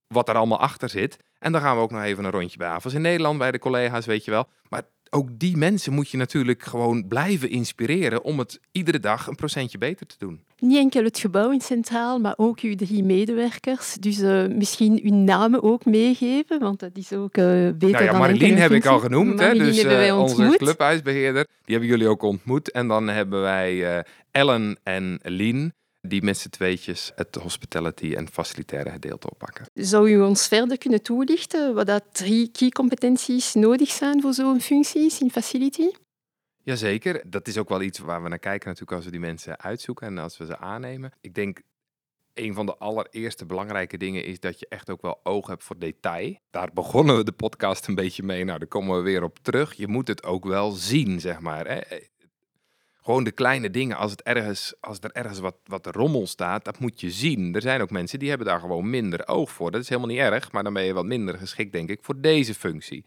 wat 0.06 0.28
er 0.28 0.34
allemaal 0.34 0.60
achter 0.60 0.88
zit. 0.88 1.16
En 1.40 1.52
dan 1.52 1.60
gaan 1.60 1.76
we 1.76 1.82
ook 1.82 1.90
nog 1.90 2.02
even 2.02 2.24
een 2.24 2.30
rondje 2.30 2.58
bij 2.58 2.68
Avals 2.68 2.94
in 2.94 3.00
Nederland, 3.00 3.38
bij 3.38 3.50
de 3.50 3.58
collega's, 3.58 4.06
weet 4.06 4.24
je 4.24 4.30
wel. 4.30 4.48
Maar 4.68 4.82
ook 5.10 5.28
die 5.38 5.56
mensen 5.56 5.92
moet 5.92 6.10
je 6.10 6.16
natuurlijk 6.16 6.62
gewoon 6.62 7.08
blijven 7.08 7.50
inspireren 7.50 8.22
om 8.22 8.38
het 8.38 8.60
iedere 8.72 9.00
dag 9.00 9.26
een 9.26 9.34
procentje 9.34 9.78
beter 9.78 10.06
te 10.06 10.14
doen. 10.18 10.44
Niet 10.58 10.78
enkel 10.78 11.04
het 11.04 11.18
gebouw 11.18 11.50
in 11.50 11.60
Centraal, 11.60 12.18
maar 12.18 12.34
ook 12.36 12.60
uw 12.60 12.74
drie 12.74 13.04
medewerkers. 13.04 13.94
Dus 13.94 14.18
uh, 14.18 14.46
misschien 14.46 15.00
uw 15.02 15.14
namen 15.14 15.62
ook 15.62 15.84
meegeven, 15.84 16.58
want 16.60 16.80
dat 16.80 16.96
is 16.96 17.12
ook 17.12 17.36
uh, 17.36 17.44
beter 17.44 17.90
nou 17.90 18.04
ja, 18.04 18.10
dan 18.10 18.20
Marlien 18.20 18.56
heb 18.56 18.70
ik 18.70 18.86
al 18.86 18.98
genoemd, 18.98 19.40
hè, 19.40 19.54
dus 19.54 19.84
uh, 19.84 20.18
onze 20.18 20.54
clubhuisbeheerder. 20.56 21.46
Die 21.64 21.76
hebben 21.76 21.88
jullie 21.88 22.08
ook 22.08 22.22
ontmoet. 22.22 22.70
En 22.70 22.88
dan 22.88 23.08
hebben 23.08 23.40
wij 23.40 24.04
Ellen 24.30 24.78
en 24.82 25.20
Lien 25.22 25.72
die 26.00 26.22
met 26.22 26.38
z'n 26.38 26.48
tweetjes 26.48 27.12
het 27.14 27.34
hospitality 27.34 28.14
en 28.14 28.28
facilitaire 28.28 28.90
gedeelte 28.90 29.30
oppakken. 29.30 29.66
Zou 29.74 30.10
u 30.10 30.20
ons 30.20 30.48
verder 30.48 30.78
kunnen 30.78 31.02
toelichten 31.02 31.74
wat 31.74 31.86
dat 31.86 32.04
drie 32.12 32.50
key 32.50 32.68
competenties 32.68 33.54
nodig 33.54 33.90
zijn 33.90 34.20
voor 34.20 34.32
zo'n 34.32 34.60
functies 34.60 35.20
in 35.20 35.30
facility? 35.30 35.90
Jazeker, 36.62 37.22
dat 37.26 37.48
is 37.48 37.58
ook 37.58 37.68
wel 37.68 37.82
iets 37.82 37.98
waar 37.98 38.22
we 38.22 38.28
naar 38.28 38.38
kijken 38.38 38.68
natuurlijk 38.68 38.96
als 38.96 39.04
we 39.04 39.10
die 39.10 39.20
mensen 39.20 39.60
uitzoeken 39.60 40.06
en 40.06 40.18
als 40.18 40.38
we 40.38 40.46
ze 40.46 40.58
aannemen. 40.58 41.12
Ik 41.20 41.34
denk 41.34 41.60
een 42.34 42.54
van 42.54 42.66
de 42.66 42.76
allereerste 42.76 43.46
belangrijke 43.46 43.96
dingen 43.96 44.24
is 44.24 44.40
dat 44.40 44.58
je 44.58 44.66
echt 44.68 44.90
ook 44.90 45.02
wel 45.02 45.20
oog 45.22 45.46
hebt 45.46 45.64
voor 45.64 45.78
detail. 45.78 46.36
Daar 46.50 46.70
begonnen 46.72 47.16
we 47.16 47.24
de 47.24 47.32
podcast 47.32 47.86
een 47.86 47.94
beetje 47.94 48.22
mee. 48.22 48.44
Nou, 48.44 48.58
daar 48.58 48.68
komen 48.68 48.96
we 48.96 49.02
weer 49.02 49.22
op 49.22 49.38
terug. 49.42 49.74
Je 49.74 49.88
moet 49.88 50.08
het 50.08 50.24
ook 50.24 50.44
wel 50.44 50.70
zien, 50.70 51.20
zeg 51.20 51.40
maar. 51.40 51.66
Hè? 51.66 51.80
Gewoon 53.02 53.24
de 53.24 53.32
kleine 53.32 53.70
dingen, 53.70 53.96
als, 53.96 54.10
het 54.10 54.22
ergens, 54.22 54.74
als 54.80 54.98
er 55.00 55.12
ergens 55.12 55.38
wat, 55.38 55.56
wat 55.64 55.86
rommel 55.86 56.26
staat, 56.26 56.64
dat 56.64 56.78
moet 56.78 57.00
je 57.00 57.10
zien. 57.10 57.54
Er 57.54 57.62
zijn 57.62 57.80
ook 57.80 57.90
mensen 57.90 58.18
die 58.18 58.28
hebben 58.28 58.46
daar 58.46 58.60
gewoon 58.60 58.90
minder 58.90 59.28
oog 59.28 59.50
voor. 59.50 59.70
Dat 59.70 59.80
is 59.80 59.88
helemaal 59.88 60.10
niet 60.10 60.18
erg, 60.18 60.52
maar 60.52 60.62
dan 60.62 60.72
ben 60.72 60.84
je 60.84 60.92
wat 60.92 61.04
minder 61.04 61.38
geschikt, 61.38 61.72
denk 61.72 61.88
ik, 61.88 61.98
voor 62.02 62.20
deze 62.20 62.54
functie. 62.54 63.04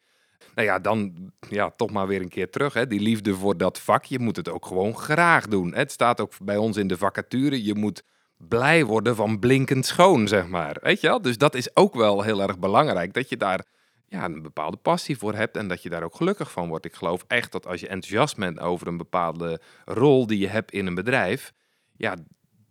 Nou 0.55 0.67
ja, 0.67 0.79
dan 0.79 1.13
ja, 1.49 1.69
toch 1.69 1.91
maar 1.91 2.07
weer 2.07 2.21
een 2.21 2.29
keer 2.29 2.49
terug. 2.49 2.73
Hè. 2.73 2.87
Die 2.87 2.99
liefde 2.99 3.35
voor 3.35 3.57
dat 3.57 3.79
vak, 3.79 4.05
je 4.05 4.19
moet 4.19 4.35
het 4.35 4.49
ook 4.49 4.65
gewoon 4.65 4.97
graag 4.97 5.47
doen. 5.47 5.73
Het 5.73 5.91
staat 5.91 6.21
ook 6.21 6.33
bij 6.41 6.57
ons 6.57 6.77
in 6.77 6.87
de 6.87 6.97
vacature, 6.97 7.63
je 7.63 7.75
moet 7.75 8.03
blij 8.37 8.85
worden 8.85 9.15
van 9.15 9.39
blinkend 9.39 9.85
schoon, 9.85 10.27
zeg 10.27 10.47
maar. 10.47 10.77
Weet 10.81 11.01
je 11.01 11.07
wel? 11.07 11.21
Dus 11.21 11.37
dat 11.37 11.55
is 11.55 11.75
ook 11.75 11.93
wel 11.93 12.21
heel 12.21 12.41
erg 12.41 12.59
belangrijk, 12.59 13.13
dat 13.13 13.29
je 13.29 13.37
daar 13.37 13.65
ja, 14.13 14.25
een 14.25 14.41
bepaalde 14.41 14.77
passie 14.77 15.17
voor 15.17 15.33
hebt 15.33 15.57
en 15.57 15.67
dat 15.67 15.83
je 15.83 15.89
daar 15.89 16.03
ook 16.03 16.15
gelukkig 16.15 16.51
van 16.51 16.67
wordt. 16.67 16.85
Ik 16.85 16.93
geloof 16.93 17.23
echt 17.27 17.51
dat 17.51 17.67
als 17.67 17.79
je 17.79 17.87
enthousiast 17.87 18.37
bent 18.37 18.59
over 18.59 18.87
een 18.87 18.97
bepaalde 18.97 19.61
rol 19.85 20.27
die 20.27 20.39
je 20.39 20.47
hebt 20.47 20.71
in 20.71 20.85
een 20.87 20.95
bedrijf, 20.95 21.53
ja, 21.97 22.15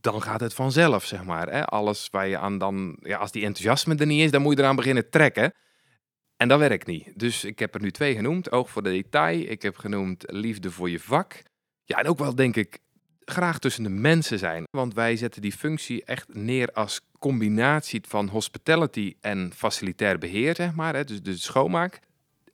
dan 0.00 0.22
gaat 0.22 0.40
het 0.40 0.54
vanzelf, 0.54 1.04
zeg 1.04 1.24
maar. 1.24 1.48
Hè? 1.48 1.64
Alles 1.64 2.08
waar 2.10 2.28
je 2.28 2.38
aan 2.38 2.58
dan, 2.58 2.96
ja, 3.00 3.18
als 3.18 3.32
die 3.32 3.44
enthousiasme 3.44 3.96
er 3.96 4.06
niet 4.06 4.22
is, 4.24 4.30
dan 4.30 4.42
moet 4.42 4.56
je 4.56 4.62
eraan 4.62 4.76
beginnen 4.76 5.10
trekken. 5.10 5.54
En 6.36 6.48
dat 6.48 6.58
werkt 6.58 6.86
niet. 6.86 7.18
Dus 7.18 7.44
ik 7.44 7.58
heb 7.58 7.74
er 7.74 7.80
nu 7.80 7.90
twee 7.90 8.14
genoemd. 8.14 8.50
Oog 8.52 8.70
voor 8.70 8.82
de 8.82 8.90
detail. 8.90 9.40
Ik 9.40 9.62
heb 9.62 9.76
genoemd 9.76 10.24
liefde 10.26 10.70
voor 10.70 10.90
je 10.90 11.00
vak. 11.00 11.42
Ja, 11.84 11.98
en 11.98 12.06
ook 12.06 12.18
wel 12.18 12.34
denk 12.34 12.56
ik 12.56 12.78
graag 13.20 13.58
tussen 13.58 13.82
de 13.82 13.88
mensen 13.88 14.38
zijn. 14.38 14.64
Want 14.70 14.94
wij 14.94 15.16
zetten 15.16 15.42
die 15.42 15.52
functie 15.52 16.04
echt 16.04 16.34
neer 16.34 16.72
als 16.72 17.00
combinatie 17.22 18.00
van 18.08 18.28
hospitality 18.28 19.14
en 19.20 19.52
facilitair 19.54 20.18
beheer, 20.18 20.54
zeg 20.54 20.74
maar. 20.74 20.94
Hè, 20.94 21.04
dus 21.04 21.22
de 21.22 21.36
schoonmaak. 21.36 22.00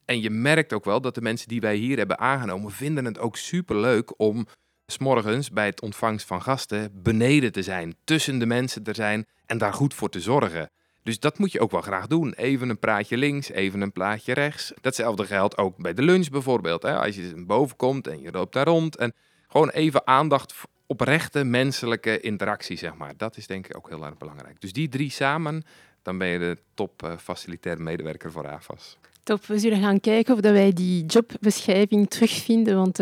En 0.05 0.21
je 0.21 0.29
merkt 0.29 0.73
ook 0.73 0.85
wel 0.85 1.01
dat 1.01 1.15
de 1.15 1.21
mensen 1.21 1.47
die 1.47 1.61
wij 1.61 1.75
hier 1.75 1.97
hebben 1.97 2.19
aangenomen, 2.19 2.71
vinden 2.71 3.05
het 3.05 3.19
ook 3.19 3.37
superleuk 3.37 4.19
om 4.19 4.47
s'morgens 4.85 5.51
bij 5.51 5.65
het 5.65 5.81
ontvangst 5.81 6.27
van 6.27 6.41
gasten 6.41 6.91
beneden 6.93 7.51
te 7.51 7.63
zijn, 7.63 7.95
tussen 8.03 8.39
de 8.39 8.45
mensen 8.45 8.83
te 8.83 8.93
zijn 8.93 9.25
en 9.45 9.57
daar 9.57 9.73
goed 9.73 9.93
voor 9.93 10.09
te 10.09 10.19
zorgen. 10.21 10.69
Dus 11.03 11.19
dat 11.19 11.37
moet 11.37 11.51
je 11.51 11.59
ook 11.59 11.71
wel 11.71 11.81
graag 11.81 12.07
doen. 12.07 12.33
Even 12.33 12.69
een 12.69 12.79
praatje 12.79 13.17
links, 13.17 13.49
even 13.49 13.81
een 13.81 13.91
plaatje 13.91 14.33
rechts. 14.33 14.73
Datzelfde 14.81 15.25
geldt 15.25 15.57
ook 15.57 15.77
bij 15.77 15.93
de 15.93 16.01
lunch 16.01 16.29
bijvoorbeeld. 16.29 16.81
Hè? 16.81 16.99
Als 16.99 17.15
je 17.15 17.43
boven 17.47 17.75
komt 17.75 18.07
en 18.07 18.21
je 18.21 18.31
loopt 18.31 18.53
daar 18.53 18.67
rond 18.67 18.95
en 18.95 19.13
gewoon 19.47 19.69
even 19.69 20.07
aandacht 20.07 20.53
oprechte 20.89 21.43
menselijke 21.43 22.19
interactie, 22.19 22.77
zeg 22.77 22.95
maar. 22.95 23.13
Dat 23.17 23.37
is 23.37 23.47
denk 23.47 23.67
ik 23.67 23.77
ook 23.77 23.89
heel 23.89 24.05
erg 24.05 24.17
belangrijk. 24.17 24.61
Dus 24.61 24.73
die 24.73 24.89
drie 24.89 25.11
samen, 25.11 25.63
dan 26.01 26.17
ben 26.17 26.27
je 26.27 26.39
de 26.39 26.57
top 26.73 27.03
uh, 27.03 27.17
facilitair 27.17 27.81
medewerker 27.81 28.31
voor 28.31 28.47
AFAS. 28.47 28.97
Top, 29.23 29.45
we 29.45 29.59
zullen 29.59 29.81
gaan 29.81 29.99
kijken 29.99 30.33
of 30.33 30.39
dat 30.39 30.53
wij 30.53 30.73
die 30.73 31.05
jobbeschrijving 31.05 32.09
terugvinden, 32.09 32.75
want 32.75 32.95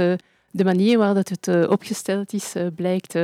de 0.51 0.63
manier 0.63 0.97
waarop 0.97 1.27
het 1.27 1.67
opgesteld 1.67 2.33
is 2.33 2.53
blijkt 2.75 3.15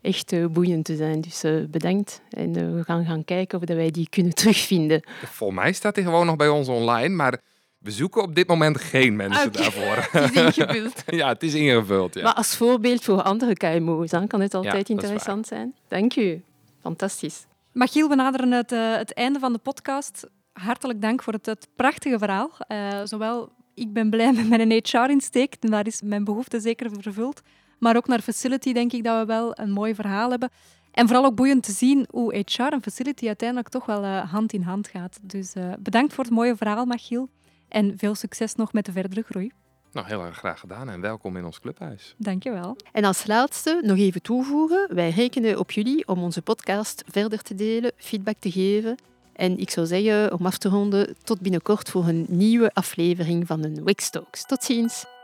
echt 0.00 0.52
boeiend 0.52 0.84
te 0.84 0.96
zijn. 0.96 1.20
Dus 1.20 1.44
bedankt 1.70 2.20
en 2.30 2.76
we 2.76 2.84
gaan 2.84 3.04
gaan 3.04 3.24
kijken 3.24 3.58
of 3.58 3.64
dat 3.64 3.76
wij 3.76 3.90
die 3.90 4.08
kunnen 4.08 4.34
terugvinden. 4.34 5.02
Volgens 5.24 5.60
mij 5.60 5.72
staat 5.72 5.96
hij 5.96 6.04
gewoon 6.04 6.26
nog 6.26 6.36
bij 6.36 6.48
ons 6.48 6.68
online, 6.68 7.14
maar 7.14 7.40
we 7.88 7.94
zoeken 7.94 8.22
op 8.22 8.34
dit 8.34 8.48
moment 8.48 8.80
geen 8.80 9.16
mensen 9.16 9.52
daarvoor. 9.52 10.08
Het 10.20 10.34
is 10.34 10.56
ingevuld. 10.56 11.02
ja, 11.20 11.28
het 11.28 11.42
is 11.42 11.54
ingevuld. 11.54 12.14
Ja. 12.14 12.22
Maar 12.22 12.34
als 12.34 12.56
voorbeeld 12.56 13.04
voor 13.04 13.22
andere 13.22 13.54
KMO's 13.54 14.10
dan 14.10 14.26
kan 14.26 14.40
het 14.40 14.54
altijd 14.54 14.88
interessant 14.88 15.46
zijn. 15.46 15.74
Dank 15.88 16.16
u. 16.16 16.42
Fantastisch. 16.80 17.46
Magiel, 17.72 18.08
we 18.08 18.14
naderen 18.14 18.50
het, 18.50 18.72
uh, 18.72 18.96
het 18.96 19.12
einde 19.14 19.38
van 19.38 19.52
de 19.52 19.58
podcast. 19.58 20.26
Hartelijk 20.52 21.02
dank 21.02 21.22
voor 21.22 21.32
het, 21.32 21.46
het 21.46 21.68
prachtige 21.76 22.18
verhaal. 22.18 22.50
Uh, 22.68 23.00
zowel 23.04 23.52
ik 23.74 23.92
ben 23.92 24.10
blij 24.10 24.32
met 24.48 24.48
mijn 24.48 24.70
HR-insteek, 24.70 25.54
en 25.60 25.70
daar 25.70 25.86
is 25.86 26.02
mijn 26.02 26.24
behoefte 26.24 26.60
zeker 26.60 26.90
vervuld. 27.00 27.42
Maar 27.78 27.96
ook 27.96 28.06
naar 28.06 28.20
Facility 28.20 28.72
denk 28.72 28.92
ik 28.92 29.04
dat 29.04 29.18
we 29.20 29.26
wel 29.26 29.58
een 29.58 29.70
mooi 29.70 29.94
verhaal 29.94 30.30
hebben. 30.30 30.50
En 30.92 31.06
vooral 31.06 31.24
ook 31.24 31.34
boeiend 31.34 31.62
te 31.62 31.72
zien 31.72 32.06
hoe 32.10 32.44
HR 32.46 32.62
en 32.62 32.82
Facility 32.82 33.26
uiteindelijk 33.26 33.68
toch 33.68 33.86
wel 33.86 34.04
uh, 34.04 34.32
hand 34.32 34.52
in 34.52 34.62
hand 34.62 34.88
gaat. 34.88 35.18
Dus 35.22 35.52
bedankt 35.78 36.14
voor 36.14 36.24
het 36.24 36.32
mooie 36.32 36.56
verhaal, 36.56 36.84
Magiel. 36.84 37.28
En 37.68 37.98
veel 37.98 38.14
succes 38.14 38.54
nog 38.54 38.72
met 38.72 38.84
de 38.84 38.92
verdere 38.92 39.22
groei. 39.22 39.52
Nou, 39.92 40.06
heel 40.06 40.24
erg 40.24 40.36
graag 40.36 40.60
gedaan 40.60 40.90
en 40.90 41.00
welkom 41.00 41.36
in 41.36 41.44
ons 41.44 41.60
clubhuis. 41.60 42.14
Dankjewel. 42.18 42.76
En 42.92 43.04
als 43.04 43.26
laatste 43.26 43.80
nog 43.84 43.96
even 43.96 44.22
toevoegen, 44.22 44.94
wij 44.94 45.10
rekenen 45.10 45.58
op 45.58 45.70
jullie 45.70 46.08
om 46.08 46.22
onze 46.22 46.42
podcast 46.42 47.02
verder 47.06 47.42
te 47.42 47.54
delen, 47.54 47.92
feedback 47.96 48.36
te 48.38 48.50
geven. 48.50 48.96
En 49.32 49.58
ik 49.58 49.70
zou 49.70 49.86
zeggen, 49.86 50.32
om 50.32 50.46
af 50.46 50.58
te 50.58 50.68
ronden, 50.68 51.16
tot 51.22 51.40
binnenkort 51.40 51.90
voor 51.90 52.08
een 52.08 52.26
nieuwe 52.28 52.70
aflevering 52.74 53.46
van 53.46 53.64
een 53.64 53.84
Wix 53.84 54.10
Talks. 54.10 54.46
Tot 54.46 54.64
ziens! 54.64 55.17